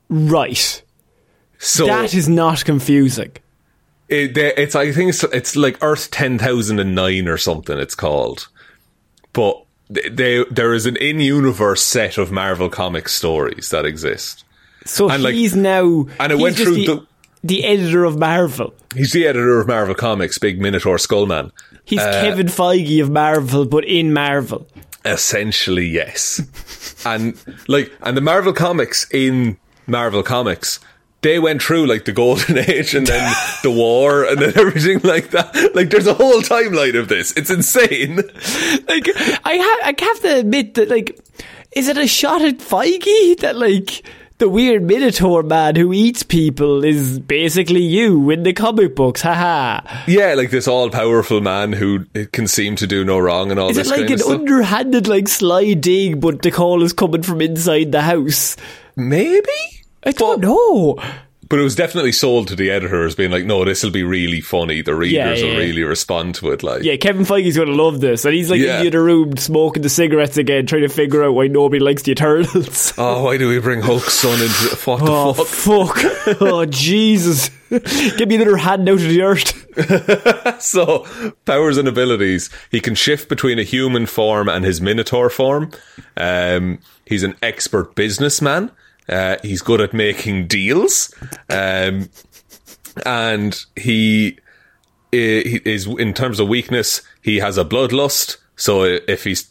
Right. 0.09 0.83
So 1.59 1.87
that 1.87 2.15
is 2.15 2.29
not 2.29 2.65
confusing. 2.65 3.33
it, 4.09 4.37
it's 4.37 4.75
I 4.77 4.93
think 4.93 5.11
it's, 5.11 5.25
it's 5.25 5.57
like 5.57 5.77
Earth 5.83 6.11
ten 6.11 6.39
thousand 6.39 6.79
and 6.79 6.95
nine 6.95 7.29
or 7.29 7.37
something. 7.37 7.79
It's 7.79 7.95
called, 7.95 8.49
but 9.33 9.65
they, 9.91 10.45
there 10.51 10.75
is 10.75 10.87
an 10.87 10.97
in-universe 10.97 11.83
set 11.83 12.19
of 12.19 12.31
Marvel 12.31 12.69
comic 12.69 13.09
stories 13.09 13.71
that 13.71 13.85
exist. 13.87 14.45
So 14.85 15.09
And, 15.11 15.23
like- 15.23 15.35
he's 15.35 15.57
now. 15.57 16.07
and 16.21 16.31
it 16.33 16.39
went 16.39 16.57
through 16.57 16.75
the, 16.75 16.85
the- 16.87 17.07
the 17.45 17.65
editor 17.65 18.05
of 18.05 18.19
Marvel. 18.19 18.75
He's 18.95 19.13
the 19.13 19.27
editor 19.27 19.61
of 19.61 19.69
Marvel 19.69 19.95
Comics, 19.95 20.39
Big 20.39 20.61
Minotaur 20.61 20.97
Skullman. 20.97 21.53
He's 21.85 22.01
Uh, 22.01 22.21
Kevin 22.21 22.49
Feige 22.49 23.01
of 23.03 23.11
Marvel, 23.11 23.65
but 23.65 23.85
in 23.85 24.13
Marvel. 24.13 24.67
Essentially, 25.05 25.87
yes. 25.87 26.43
and 27.07 27.41
like, 27.69 27.93
and 28.03 28.17
the 28.17 28.21
Marvel 28.21 28.53
comics 28.53 29.07
in 29.13 29.57
Marvel 29.87 30.23
Comics, 30.25 30.81
they 31.23 31.39
went 31.39 31.63
through 31.63 31.87
like 31.87 32.05
the 32.05 32.13
golden 32.13 32.59
age 32.71 32.95
and 32.95 33.07
then 33.07 33.35
the 33.63 33.71
war 33.71 34.25
and 34.25 34.39
then 34.39 34.53
everything 34.57 35.01
like 35.03 35.31
that. 35.31 35.75
Like, 35.75 35.91
there's 35.91 36.07
a 36.07 36.15
whole 36.15 36.41
timeline 36.41 36.99
of 36.99 37.09
this. 37.09 37.33
It's 37.37 37.51
insane. 37.51 38.21
Like 38.89 39.07
I 39.45 39.57
ha- 39.57 39.89
I 39.89 39.95
have 39.99 40.21
to 40.21 40.39
admit 40.39 40.75
that 40.75 40.89
like, 40.89 41.19
is 41.73 41.89
it 41.89 41.99
a 41.99 42.07
shot 42.07 42.41
at 42.43 42.59
Feige 42.59 43.39
that 43.41 43.57
like 43.57 44.03
the 44.39 44.49
weird 44.49 44.83
Minotaur 44.83 45.43
man 45.43 45.75
who 45.77 45.93
eats 45.93 46.23
people 46.23 46.85
is 46.85 47.19
basically 47.19 47.83
you 47.83 48.31
in 48.31 48.45
the 48.45 48.53
comic 48.53 48.95
books. 48.95 49.21
Haha. 49.21 49.81
Yeah, 50.07 50.35
like 50.35 50.51
this 50.51 50.69
all 50.69 50.91
powerful 50.91 51.41
man 51.41 51.73
who 51.73 52.07
eh, 52.15 52.27
can 52.33 52.47
seem 52.47 52.77
to 52.77 52.87
do 52.87 53.05
no 53.05 53.19
wrong 53.19 53.51
and 53.51 53.59
all 53.59 53.71
Is 53.71 53.79
it 53.79 53.89
like 53.89 54.11
an 54.11 54.23
underhanded, 54.23 55.09
like 55.09 55.29
sly 55.29 55.75
dig, 55.75 56.21
but 56.21 56.43
the 56.43 56.51
call 56.51 56.83
is 56.83 56.93
coming 56.93 57.23
from 57.23 57.41
inside 57.41 57.93
the 57.93 58.03
house? 58.03 58.57
Maybe? 58.97 59.78
I 60.05 60.13
don't 60.13 60.41
know. 60.41 60.99
But 61.51 61.59
it 61.61 61.63
was 61.63 61.75
definitely 61.75 62.13
sold 62.13 62.49
to 62.49 62.57
the 62.57 62.71
editor 62.71 63.07
as 63.07 63.15
being 63.15 63.31
like, 63.31 63.47
no, 63.47 63.65
this 63.65 63.83
will 63.83 63.91
be 63.91 64.03
really 64.03 64.43
funny. 64.43 64.83
The 64.83 64.95
readers 64.95 65.41
Yeah, 65.41 65.47
will 65.47 65.53
yeah. 65.55 65.59
really 65.59 65.83
respond 65.83 66.35
to 66.37 66.51
it. 66.51 66.63
Like, 66.63 66.83
Yeah, 66.83 66.97
Kevin 66.97 67.25
Feige's 67.25 67.57
going 67.57 67.69
to 67.69 67.75
love 67.75 68.01
this, 68.01 68.27
and 68.27 68.35
he's 68.35 68.51
like 68.51 68.61
Yeah. 68.61 68.77
in 68.77 68.83
the 68.83 68.89
other 68.89 69.03
room 69.03 69.35
smoking 69.39 69.83
the 69.83 69.89
cigarettes 69.89 70.37
again, 70.37 70.67
trying 70.67 70.83
to 70.83 70.91
figure 70.91 71.25
out 71.25 71.33
why 71.35 71.47
nobody 71.47 71.81
likes 71.83 72.03
the 72.03 72.13
Eternals. 72.13 72.93
oh, 72.99 73.25
why 73.25 73.39
do 73.39 73.49
we 73.49 73.61
bring 73.61 73.81
Hulk's 73.81 74.13
son 74.13 74.35
into 74.35 74.77
what 74.85 74.99
the 74.99 75.11
Oh 75.11 75.33
fuck? 75.33 75.97
fuck! 75.97 76.37
oh 76.43 76.67
Jesus! 76.67 77.49
Give 77.71 78.29
me 78.29 78.35
another 78.35 78.59
hand 78.59 78.87
out 78.87 78.97
of 78.97 79.01
the 79.09 79.23
earth. 79.23 80.63
So, 80.63 81.07
powers 81.47 81.79
and 81.79 81.89
abilities. 81.89 82.51
He 82.71 82.81
can 82.81 82.95
shift 82.95 83.29
between 83.31 83.59
a 83.59 83.63
human 83.63 84.05
form 84.07 84.49
and 84.51 84.65
his 84.67 84.81
Minotaur 84.83 85.31
form. 85.31 85.71
Um, 86.17 86.81
he's 87.07 87.23
an 87.23 87.37
expert 87.43 87.95
businessman. 87.95 88.71
Uh, 89.09 89.37
he's 89.43 89.63
good 89.63 89.81
at 89.81 89.93
making 89.93 90.47
deals. 90.47 91.15
Um, 91.49 92.11
and 93.07 93.59
he, 93.77 94.39
is, 95.13 95.87
in 95.87 96.15
terms 96.15 96.41
of 96.41 96.49
weakness, 96.49 97.03
he 97.23 97.39
has 97.39 97.59
a 97.59 97.65
bloodlust. 97.65 98.37
So 98.57 98.83
if 98.83 99.25
he's, 99.25 99.51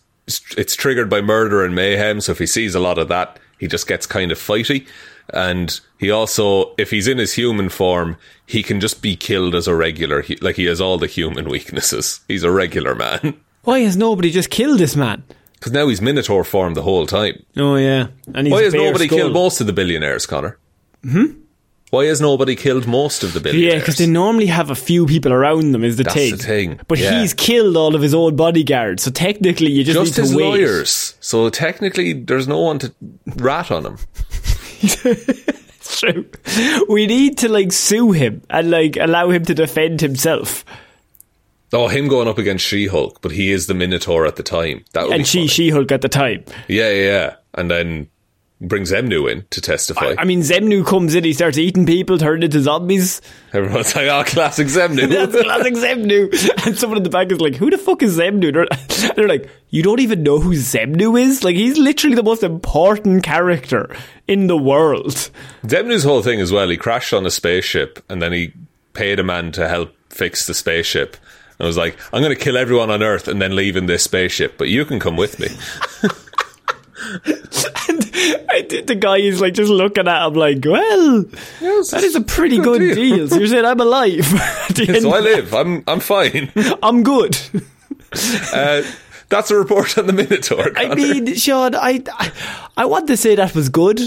it's 0.58 0.76
triggered 0.76 1.10
by 1.10 1.22
murder 1.22 1.64
and 1.64 1.74
mayhem. 1.74 2.22
So 2.22 2.34
if 2.34 2.40
he 2.40 2.46
sees 2.46 2.76
a 2.76 2.80
lot 2.80 2.98
of 2.98 3.08
that, 3.08 3.40
he 3.60 3.68
just 3.68 3.88
gets 3.88 4.06
kind 4.06 4.32
of 4.32 4.38
fighty. 4.38 4.88
And 5.34 5.80
he 6.00 6.10
also, 6.12 6.74
if 6.78 6.92
he's 6.92 7.08
in 7.08 7.18
his 7.18 7.34
human 7.34 7.70
form, 7.70 8.18
he 8.46 8.64
can 8.64 8.80
just 8.80 9.02
be 9.02 9.16
killed 9.16 9.56
as 9.56 9.68
a 9.68 9.76
regular. 9.76 10.22
He, 10.22 10.38
like 10.38 10.56
he 10.56 10.66
has 10.66 10.80
all 10.80 10.98
the 10.98 11.08
human 11.08 11.50
weaknesses. 11.50 12.22
He's 12.28 12.44
a 12.44 12.52
regular 12.52 12.96
man. 12.96 13.40
Why 13.64 13.80
has 13.80 13.98
nobody 13.98 14.32
just 14.32 14.50
killed 14.50 14.80
this 14.80 14.96
man? 14.96 15.24
Because 15.60 15.72
now 15.74 15.88
he's 15.88 16.02
Minotaur 16.02 16.44
form 16.44 16.74
the 16.76 16.84
whole 16.84 17.08
time. 17.08 17.44
Oh 17.58 17.76
yeah, 17.76 18.08
and 18.34 18.48
he's 18.48 18.54
Why 18.54 18.64
has 18.64 18.74
nobody 18.74 19.08
skull. 19.08 19.18
killed 19.18 19.34
most 19.34 19.60
of 19.62 19.68
the 19.68 19.74
billionaires, 19.74 20.26
Conor? 20.26 20.58
Hmm? 21.04 21.26
Why 21.90 22.06
has 22.06 22.20
nobody 22.20 22.56
killed 22.56 22.86
most 22.86 23.24
of 23.24 23.32
the 23.34 23.40
billionaires? 23.40 23.74
Yeah, 23.76 23.80
because 23.80 23.98
they 23.98 24.08
normally 24.08 24.48
have 24.48 24.70
a 24.70 24.76
few 24.76 25.06
people 25.08 25.32
around 25.32 25.72
them. 25.72 25.84
Is 25.86 25.96
the 25.96 26.04
That's 26.04 26.16
thing. 26.16 26.32
the 26.38 26.44
thing, 26.44 26.80
But 26.90 27.00
yeah. 27.00 27.22
he's 27.22 27.34
killed 27.34 27.78
all 27.78 27.96
of 27.96 28.02
his 28.02 28.14
own 28.14 28.36
bodyguards, 28.36 29.04
so 29.04 29.10
technically 29.12 29.72
you 29.72 29.84
just, 29.86 29.98
just 29.98 30.18
need 30.18 30.22
his 30.22 30.32
to 30.32 30.38
wait. 30.38 30.44
lawyers. 30.44 31.16
So 31.22 31.50
technically, 31.50 32.12
there's 32.14 32.48
no 32.48 32.60
one 32.60 32.80
to 32.80 32.94
rat 33.38 33.72
on 33.72 33.86
him. 33.86 33.98
It's 35.80 36.02
true. 36.02 36.26
We 36.90 37.08
need 37.08 37.38
to 37.40 37.50
like 37.50 37.72
sue 37.72 38.12
him 38.12 38.42
and 38.50 38.70
like 38.70 38.98
allow 38.98 39.30
him 39.30 39.46
to 39.46 39.54
defend 39.56 40.02
himself. 40.02 40.66
Oh, 41.74 41.88
him 41.88 42.08
going 42.08 42.28
up 42.28 42.38
against 42.38 42.66
She-Hulk, 42.66 43.22
but 43.22 43.32
he 43.32 43.52
is 43.52 43.68
the 43.68 43.74
Minotaur 43.74 44.26
at 44.26 44.38
the 44.38 44.44
time. 44.44 44.86
That 44.94 45.04
would 45.04 45.10
be 45.10 45.16
and 45.16 45.28
she 45.28 45.48
She 45.48 45.70
Hulk 45.70 45.92
at 45.92 46.02
the 46.02 46.10
time. 46.10 46.46
Yeah, 46.68 46.90
yeah, 46.90 47.04
yeah. 47.04 47.36
And 47.56 47.70
then 47.70 48.10
brings 48.60 48.92
Xemnu 48.92 49.32
in 49.32 49.46
to 49.52 49.62
testify. 49.62 50.16
I 50.18 50.26
mean, 50.26 50.42
Xemnu 50.42 50.86
comes 50.86 51.14
in, 51.14 51.24
he 51.24 51.34
starts 51.34 51.58
eating 51.58 51.86
people, 51.86 52.18
turned 52.18 52.44
into 52.44 52.60
zombies. 52.62 53.22
Everyone's 53.54 53.96
like, 53.96 54.08
oh, 54.08 54.24
classic 54.26 54.68
Xemnu. 54.68 55.10
That's 55.32 55.44
classic 55.44 55.74
Xemnu. 55.76 56.66
And 56.66 56.78
someone 56.78 56.98
in 56.98 57.04
the 57.04 57.10
back 57.10 57.32
is 57.32 57.40
like, 57.40 57.56
who 57.56 57.70
the 57.70 57.78
fuck 57.78 58.02
is 58.02 58.18
Xemnu? 58.18 58.54
They're, 58.54 59.14
they're 59.16 59.28
like, 59.28 59.50
you 59.70 59.84
don't 59.84 60.00
even 60.00 60.24
know 60.24 60.40
who 60.40 60.52
Xemnu 60.52 61.20
is? 61.20 61.44
Like, 61.44 61.56
he's 61.56 61.78
literally 61.78 62.16
the 62.16 62.24
most 62.24 62.44
important 62.44 63.24
character 63.24 63.96
in 64.28 64.48
the 64.48 64.58
world. 64.58 65.30
Xemnu's 65.64 66.04
whole 66.04 66.24
thing 66.24 66.42
as 66.42 66.52
well, 66.52 66.68
he 66.70 66.78
crashed 66.78 67.14
on 67.14 67.26
a 67.26 67.32
spaceship 67.32 68.04
and 68.10 68.22
then 68.22 68.34
he 68.34 68.54
paid 68.94 69.20
a 69.20 69.24
man 69.24 69.52
to 69.52 69.68
help 69.68 69.94
fix 70.10 70.48
the 70.48 70.54
spaceship. 70.54 71.16
And 71.60 71.66
was 71.66 71.78
like, 71.78 71.98
I'm 72.14 72.22
going 72.22 72.36
to 72.36 72.42
kill 72.42 72.56
everyone 72.58 72.90
on 72.92 73.02
Earth 73.02 73.28
and 73.28 73.42
then 73.42 73.56
leave 73.56 73.76
in 73.76 73.88
this 73.88 74.04
spaceship, 74.04 74.58
but 74.58 74.68
you 74.70 74.86
can 74.86 75.00
come 75.00 75.16
with 75.18 75.40
me. 75.40 75.48
And 77.90 78.46
I 78.50 78.62
did, 78.68 78.88
the 78.88 78.96
guy 78.96 79.18
is 79.18 79.40
like 79.40 79.54
just 79.54 79.70
looking 79.72 80.08
at 80.08 80.28
him 80.28 80.34
like, 80.34 80.66
well, 80.66 81.26
Yes, 81.62 81.92
that 81.92 82.04
is 82.04 82.16
a 82.16 82.22
pretty 82.22 82.58
good 82.58 82.80
good, 82.80 82.96
deal. 82.96 83.16
deal. 83.18 83.28
So 83.30 83.38
you're 83.38 83.48
saying 83.48 83.66
I'm 83.66 83.80
alive. 83.80 84.26
So 84.78 85.14
I 85.14 85.20
live. 85.20 85.54
I'm 85.54 85.84
I'm 85.88 86.00
fine. 86.00 86.52
I'm 86.84 87.04
good. 87.04 87.38
Uh, 88.54 88.84
that's 89.30 89.50
a 89.52 89.56
report 89.56 89.98
on 89.98 90.06
the 90.08 90.14
Minotaur. 90.14 90.72
I 90.76 90.94
mean, 90.94 91.34
Sean, 91.36 91.76
I, 91.76 92.04
I, 92.14 92.32
I 92.78 92.86
want 92.86 93.08
to 93.08 93.18
say 93.18 93.36
that 93.36 93.56
was 93.56 93.70
good. 93.70 94.00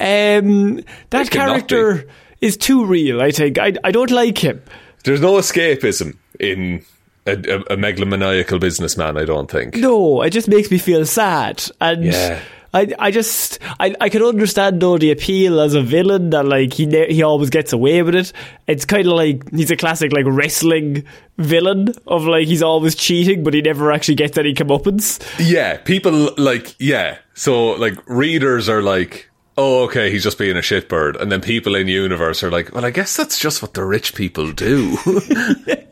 Um, 0.00 0.80
that 1.10 1.30
character 1.30 2.08
is 2.40 2.56
too 2.56 2.86
real. 2.86 3.20
I 3.22 3.30
think 3.30 3.58
I, 3.58 3.74
I 3.84 3.90
don't 3.92 4.10
like 4.10 4.38
him. 4.38 4.62
there's 5.04 5.20
no 5.20 5.34
escapism 5.34 6.16
in 6.40 6.84
a, 7.26 7.32
a, 7.32 7.60
a 7.74 7.76
megalomaniacal 7.76 8.60
businessman. 8.60 9.16
I 9.16 9.24
don't 9.24 9.50
think. 9.50 9.76
No, 9.76 10.22
it 10.22 10.30
just 10.30 10.48
makes 10.48 10.70
me 10.70 10.78
feel 10.78 11.04
sad. 11.06 11.62
And 11.80 12.04
Yeah. 12.04 12.40
I, 12.74 12.92
I 12.98 13.10
just, 13.10 13.58
I, 13.80 13.94
I 14.02 14.10
can 14.10 14.22
understand 14.22 14.82
though 14.82 14.98
the 14.98 15.10
appeal 15.10 15.60
as 15.60 15.72
a 15.72 15.80
villain 15.80 16.28
that 16.30 16.44
like 16.44 16.74
he, 16.74 16.84
ne- 16.84 17.10
he 17.10 17.22
always 17.22 17.48
gets 17.48 17.72
away 17.72 18.02
with 18.02 18.14
it. 18.14 18.32
It's 18.66 18.84
kind 18.84 19.06
of 19.06 19.14
like 19.14 19.50
he's 19.50 19.70
a 19.70 19.76
classic 19.76 20.12
like 20.12 20.26
wrestling 20.28 21.04
villain 21.38 21.94
of 22.06 22.24
like 22.24 22.46
he's 22.46 22.62
always 22.62 22.94
cheating, 22.94 23.44
but 23.44 23.54
he 23.54 23.62
never 23.62 23.92
actually 23.92 24.16
gets 24.16 24.36
any 24.36 24.52
comeuppance. 24.52 25.22
Yeah, 25.38 25.78
people 25.78 26.34
like 26.36 26.74
yeah. 26.78 27.16
So 27.32 27.70
like 27.70 27.94
readers 28.06 28.68
are 28.68 28.82
like, 28.82 29.30
oh, 29.56 29.84
okay, 29.84 30.10
he's 30.10 30.24
just 30.24 30.36
being 30.36 30.56
a 30.58 30.60
shitbird, 30.60 31.18
and 31.18 31.32
then 31.32 31.40
people 31.40 31.74
in 31.76 31.88
universe 31.88 32.42
are 32.42 32.50
like, 32.50 32.74
well, 32.74 32.84
I 32.84 32.90
guess 32.90 33.16
that's 33.16 33.38
just 33.38 33.62
what 33.62 33.72
the 33.72 33.84
rich 33.84 34.14
people 34.14 34.52
do. 34.52 34.98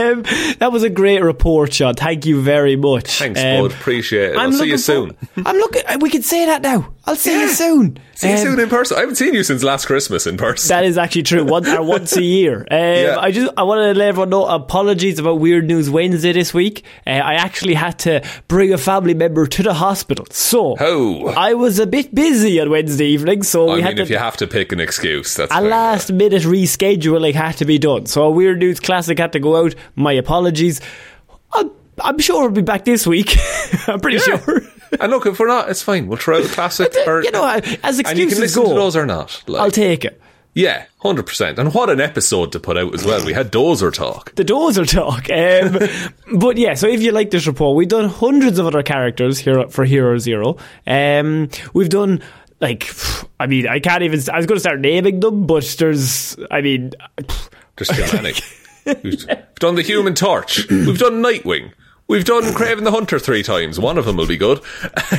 Um, 0.00 0.22
that 0.58 0.70
was 0.72 0.82
a 0.82 0.90
great 0.90 1.22
report, 1.22 1.72
Sean. 1.74 1.94
Thank 1.94 2.26
you 2.26 2.40
very 2.40 2.76
much. 2.76 3.18
Thanks, 3.18 3.38
Um, 3.40 3.62
bud. 3.62 3.72
Appreciate 3.72 4.32
it. 4.32 4.36
I'll 4.36 4.52
see 4.52 4.66
you 4.68 4.78
soon. 4.78 5.10
for- 5.34 5.42
I'm 5.46 5.56
looking. 5.56 5.82
We 6.00 6.10
can 6.10 6.22
say 6.22 6.46
that 6.46 6.62
now. 6.62 6.92
I'll 7.10 7.16
see 7.16 7.40
you 7.40 7.48
soon. 7.48 7.98
See 8.14 8.28
you 8.28 8.34
Um, 8.34 8.40
soon 8.40 8.60
in 8.60 8.68
person. 8.68 8.96
I 8.96 9.00
haven't 9.00 9.16
seen 9.16 9.34
you 9.34 9.42
since 9.42 9.64
last 9.64 9.86
Christmas 9.86 10.26
in 10.26 10.36
person. 10.36 10.68
That 10.68 10.84
is 10.84 10.96
actually 10.96 11.24
true. 11.24 11.44
Once 11.44 11.68
or 11.68 11.82
once 11.82 12.16
a 12.16 12.22
year. 12.22 12.66
Um, 12.70 12.78
Yeah. 12.78 13.16
I 13.18 13.30
just 13.32 13.52
I 13.56 13.64
want 13.64 13.80
to 13.82 13.98
let 13.98 14.08
everyone 14.08 14.30
know. 14.30 14.46
Apologies 14.46 15.18
about 15.18 15.40
Weird 15.40 15.66
News 15.66 15.90
Wednesday 15.90 16.32
this 16.32 16.54
week. 16.54 16.84
Uh, 17.06 17.10
I 17.10 17.34
actually 17.34 17.74
had 17.74 17.98
to 18.00 18.22
bring 18.48 18.72
a 18.72 18.78
family 18.78 19.14
member 19.14 19.46
to 19.46 19.62
the 19.62 19.74
hospital, 19.74 20.26
so 20.30 20.76
Oh. 20.78 21.26
I 21.28 21.54
was 21.54 21.78
a 21.80 21.86
bit 21.86 22.14
busy 22.14 22.60
on 22.60 22.70
Wednesday 22.70 23.06
evening. 23.06 23.42
So 23.42 23.70
I 23.70 23.74
we 23.76 23.82
had 23.82 23.96
to. 23.96 24.02
if 24.02 24.10
you 24.10 24.18
have 24.18 24.36
to 24.36 24.46
pick 24.46 24.70
an 24.72 24.78
excuse, 24.80 25.34
that's 25.34 25.50
a 25.52 25.54
yeah. 25.56 25.60
last 25.68 26.12
minute 26.12 26.42
rescheduling 26.42 27.34
had 27.34 27.56
to 27.56 27.64
be 27.64 27.78
done. 27.78 28.06
So 28.06 28.22
a 28.24 28.30
Weird 28.30 28.58
News 28.60 28.78
Classic 28.78 29.18
had 29.18 29.32
to 29.32 29.40
go 29.40 29.56
out. 29.56 29.74
My 29.96 30.12
apologies. 30.12 30.80
I'm, 31.52 31.70
I'm 32.02 32.18
sure 32.18 32.42
we'll 32.42 32.50
be 32.50 32.62
back 32.62 32.84
this 32.84 33.06
week. 33.06 33.36
I'm 33.88 34.00
pretty 34.00 34.18
Yeah. 34.28 34.38
sure. 34.38 34.60
And 35.00 35.10
look, 35.12 35.26
if 35.26 35.38
we're 35.38 35.46
not, 35.46 35.70
it's 35.70 35.82
fine. 35.82 36.08
We'll 36.08 36.18
throw 36.18 36.38
out 36.38 36.44
a 36.46 36.48
classic. 36.48 36.92
Or, 37.06 37.22
you 37.22 37.30
know, 37.30 37.44
as 37.46 37.98
and 38.00 38.18
you 38.18 38.26
excuses 38.26 38.32
can 38.34 38.40
listen 38.42 38.62
go, 38.64 38.68
to 38.70 38.74
those 38.74 38.96
or 38.96 39.06
not. 39.06 39.42
Like, 39.46 39.62
I'll 39.62 39.70
take 39.70 40.04
it. 40.04 40.20
yeah, 40.54 40.86
hundred 40.98 41.26
percent. 41.26 41.58
And 41.60 41.72
what 41.72 41.88
an 41.90 42.00
episode 42.00 42.52
to 42.52 42.60
put 42.60 42.76
out 42.76 42.92
as 42.94 43.04
well. 43.04 43.24
We 43.24 43.32
had 43.32 43.52
Dozer 43.52 43.92
talk. 43.92 44.34
the 44.34 44.44
dozer 44.44 44.84
talk. 44.88 45.30
Um, 45.30 46.38
but 46.40 46.56
yeah, 46.56 46.74
so 46.74 46.88
if 46.88 47.02
you 47.02 47.12
like 47.12 47.30
this 47.30 47.46
report, 47.46 47.76
we've 47.76 47.88
done 47.88 48.08
hundreds 48.08 48.58
of 48.58 48.66
other 48.66 48.82
characters 48.82 49.38
here 49.38 49.68
for 49.68 49.84
Hero 49.84 50.18
Zero. 50.18 50.56
Um, 50.88 51.48
we've 51.72 51.88
done 51.88 52.20
like, 52.60 52.90
I 53.38 53.46
mean, 53.46 53.68
I 53.68 53.78
can't 53.78 54.02
even. 54.02 54.20
I 54.32 54.36
was 54.38 54.46
going 54.46 54.56
to 54.56 54.60
start 54.60 54.80
naming 54.80 55.20
them, 55.20 55.46
but 55.46 55.64
there's, 55.78 56.36
I 56.50 56.60
mean, 56.62 56.92
There's 57.76 57.88
too 57.88 58.16
many. 58.16 58.34
We've 59.02 59.26
done 59.60 59.76
the 59.76 59.82
Human 59.82 60.14
Torch. 60.14 60.68
We've 60.68 60.98
done 60.98 61.22
Nightwing. 61.22 61.72
We've 62.10 62.24
done 62.24 62.42
Kraven 62.42 62.82
the 62.82 62.90
Hunter 62.90 63.20
three 63.20 63.44
times. 63.44 63.78
One 63.78 63.96
of 63.96 64.04
them 64.04 64.16
will 64.16 64.26
be 64.26 64.36
good. 64.36 64.60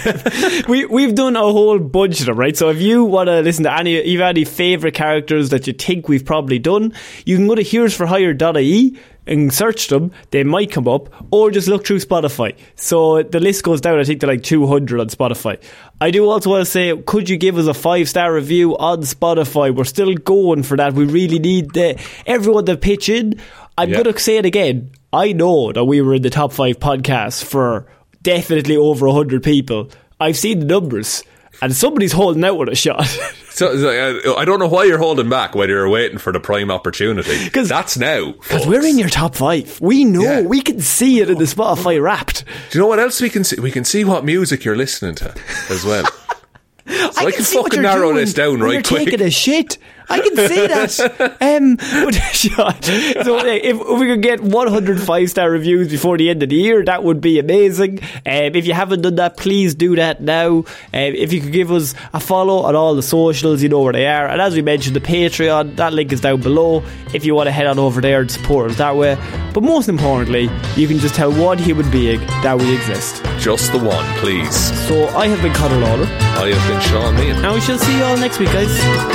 we 0.67 0.85
we've 0.85 1.15
done 1.15 1.37
a 1.37 1.39
whole 1.39 1.79
bunch 1.79 2.19
of 2.19 2.25
them, 2.25 2.37
right? 2.37 2.57
So 2.57 2.67
if 2.67 2.81
you 2.81 3.05
want 3.05 3.27
to 3.27 3.39
listen 3.39 3.63
to 3.63 3.71
any, 3.71 3.95
if 3.95 4.07
you 4.07 4.19
have 4.19 4.27
had 4.27 4.35
any 4.37 4.43
favorite 4.43 4.93
characters 4.93 5.51
that 5.51 5.67
you 5.67 5.71
think 5.71 6.09
we've 6.09 6.25
probably 6.25 6.59
done, 6.59 6.93
you 7.25 7.37
can 7.37 7.47
go 7.47 7.55
to 7.55 7.63
heroesforhire.ie 7.63 8.97
and 9.25 9.53
search 9.53 9.87
them. 9.87 10.11
They 10.31 10.43
might 10.43 10.69
come 10.69 10.85
up, 10.89 11.07
or 11.31 11.49
just 11.49 11.69
look 11.69 11.85
through 11.85 11.99
Spotify. 11.99 12.57
So 12.75 13.23
the 13.23 13.39
list 13.39 13.63
goes 13.63 13.79
down. 13.79 13.97
I 13.97 14.03
think 14.03 14.19
to 14.19 14.27
like 14.27 14.43
200 14.43 14.99
on 14.99 15.07
Spotify. 15.07 15.63
I 16.01 16.11
do 16.11 16.27
also 16.29 16.49
want 16.49 16.65
to 16.65 16.69
say, 16.69 17.01
could 17.03 17.29
you 17.29 17.37
give 17.37 17.57
us 17.57 17.67
a 17.67 17.73
five 17.73 18.09
star 18.09 18.33
review 18.33 18.77
on 18.77 19.03
Spotify? 19.03 19.73
We're 19.73 19.85
still 19.85 20.13
going 20.15 20.63
for 20.63 20.75
that. 20.75 20.91
We 20.93 21.05
really 21.05 21.39
need 21.39 21.71
the, 21.71 21.97
everyone 22.25 22.65
to 22.65 22.75
pitch 22.75 23.07
in. 23.07 23.39
I'm 23.77 23.91
Yeah. 23.91 24.03
going 24.03 24.13
to 24.13 24.19
say 24.19 24.35
it 24.35 24.45
again. 24.45 24.91
I 25.13 25.33
know 25.33 25.71
that 25.71 25.83
we 25.85 26.01
were 26.01 26.15
in 26.15 26.21
the 26.21 26.29
top 26.29 26.53
five 26.53 26.79
podcasts 26.79 27.43
for 27.43 27.85
definitely 28.21 28.77
over 28.77 29.07
100 29.07 29.43
people. 29.43 29.89
I've 30.19 30.37
seen 30.37 30.59
the 30.59 30.65
numbers, 30.65 31.23
and 31.61 31.75
somebody's 31.75 32.11
holding 32.11 32.43
out 32.43 32.57
with 32.57 32.69
a 32.69 32.75
shot. 32.75 33.07
So 33.53 33.67
uh, 33.67 34.35
I 34.37 34.45
don't 34.45 34.59
know 34.59 34.69
why 34.69 34.85
you're 34.85 34.97
holding 34.97 35.29
back. 35.29 35.55
Whether 35.55 35.73
you're 35.73 35.89
waiting 35.89 36.17
for 36.17 36.31
the 36.31 36.39
prime 36.39 36.71
opportunity. 36.71 37.43
Because 37.43 37.67
that's 37.67 37.97
now. 37.97 38.31
Because 38.31 38.65
we're 38.65 38.85
in 38.85 38.97
your 38.97 39.09
top 39.09 39.35
five. 39.35 39.77
We 39.81 40.05
know. 40.05 40.21
Yeah. 40.21 40.41
We 40.43 40.61
can 40.61 40.79
see 40.79 41.19
it 41.19 41.29
in 41.29 41.37
the 41.37 41.43
Spotify 41.43 42.01
wrapped. 42.01 42.45
Do 42.45 42.77
you 42.77 42.81
know 42.81 42.87
what 42.87 42.99
else 42.99 43.19
we 43.19 43.29
can 43.29 43.43
see? 43.43 43.59
We 43.59 43.69
can 43.69 43.83
see 43.83 44.05
what 44.05 44.23
music 44.23 44.63
you're 44.63 44.77
listening 44.77 45.15
to 45.15 45.35
as 45.69 45.83
well. 45.83 46.05
I 46.87 47.11
I, 47.17 47.25
I 47.25 47.31
can 47.31 47.43
fucking 47.43 47.81
narrow 47.81 48.13
this 48.13 48.33
down 48.33 48.61
right 48.61 48.73
you're 48.73 48.83
quick. 48.83 49.05
taking 49.09 49.21
a 49.21 49.29
shit. 49.29 49.77
I 50.11 50.19
can 50.19 50.35
see 50.35 50.67
that. 50.67 51.37
um, 51.41 51.75
but, 51.75 52.13
so 53.25 53.37
uh, 53.37 53.43
if, 53.45 53.77
if 53.79 53.99
we 53.99 54.05
could 54.07 54.21
get 54.21 54.41
105 54.41 55.29
star 55.29 55.49
reviews 55.49 55.89
before 55.89 56.17
the 56.17 56.29
end 56.29 56.43
of 56.43 56.49
the 56.49 56.55
year, 56.55 56.83
that 56.85 57.03
would 57.03 57.21
be 57.21 57.39
amazing. 57.39 57.99
Um, 58.03 58.55
if 58.55 58.65
you 58.67 58.73
haven't 58.73 59.01
done 59.01 59.15
that, 59.15 59.37
please 59.37 59.75
do 59.75 59.95
that 59.95 60.21
now. 60.21 60.47
Um, 60.59 60.65
if 60.93 61.33
you 61.33 61.41
could 61.41 61.51
give 61.53 61.71
us 61.71 61.93
a 62.13 62.19
follow 62.19 62.59
on 62.63 62.75
all 62.75 62.95
the 62.95 63.03
socials, 63.03 63.61
you 63.63 63.69
know 63.69 63.81
where 63.81 63.93
they 63.93 64.07
are. 64.07 64.27
And 64.27 64.41
as 64.41 64.55
we 64.55 64.61
mentioned, 64.61 64.95
the 64.95 65.01
Patreon, 65.01 65.75
that 65.77 65.93
link 65.93 66.11
is 66.11 66.21
down 66.21 66.41
below. 66.41 66.83
If 67.13 67.25
you 67.25 67.35
want 67.35 67.47
to 67.47 67.51
head 67.51 67.67
on 67.67 67.77
over 67.79 68.01
there 68.01 68.21
and 68.21 68.31
support 68.31 68.71
us 68.71 68.77
that 68.77 68.95
way. 68.95 69.15
But 69.53 69.63
most 69.63 69.89
importantly, 69.89 70.49
you 70.75 70.87
can 70.87 70.97
just 70.99 71.15
tell 71.15 71.31
one 71.31 71.57
human 71.57 71.89
being 71.91 72.19
that 72.43 72.57
we 72.57 72.73
exist. 72.75 73.23
Just 73.37 73.71
the 73.71 73.79
one, 73.79 74.05
please. 74.19 74.55
So 74.87 75.07
I 75.09 75.27
have 75.27 75.41
been 75.41 75.53
Conor 75.53 75.77
Lawler, 75.77 76.05
I 76.05 76.49
have 76.53 76.69
been 76.69 76.81
Sean 76.81 77.15
Meighan. 77.15 77.43
and 77.43 77.53
we 77.53 77.61
shall 77.61 77.77
see 77.77 77.97
you 77.97 78.03
all 78.03 78.17
next 78.17 78.39
week, 78.39 78.51
guys. 78.51 78.69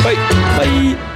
Bye. 0.05 0.14
Bye. 0.59 0.86
Bye. 0.95 1.16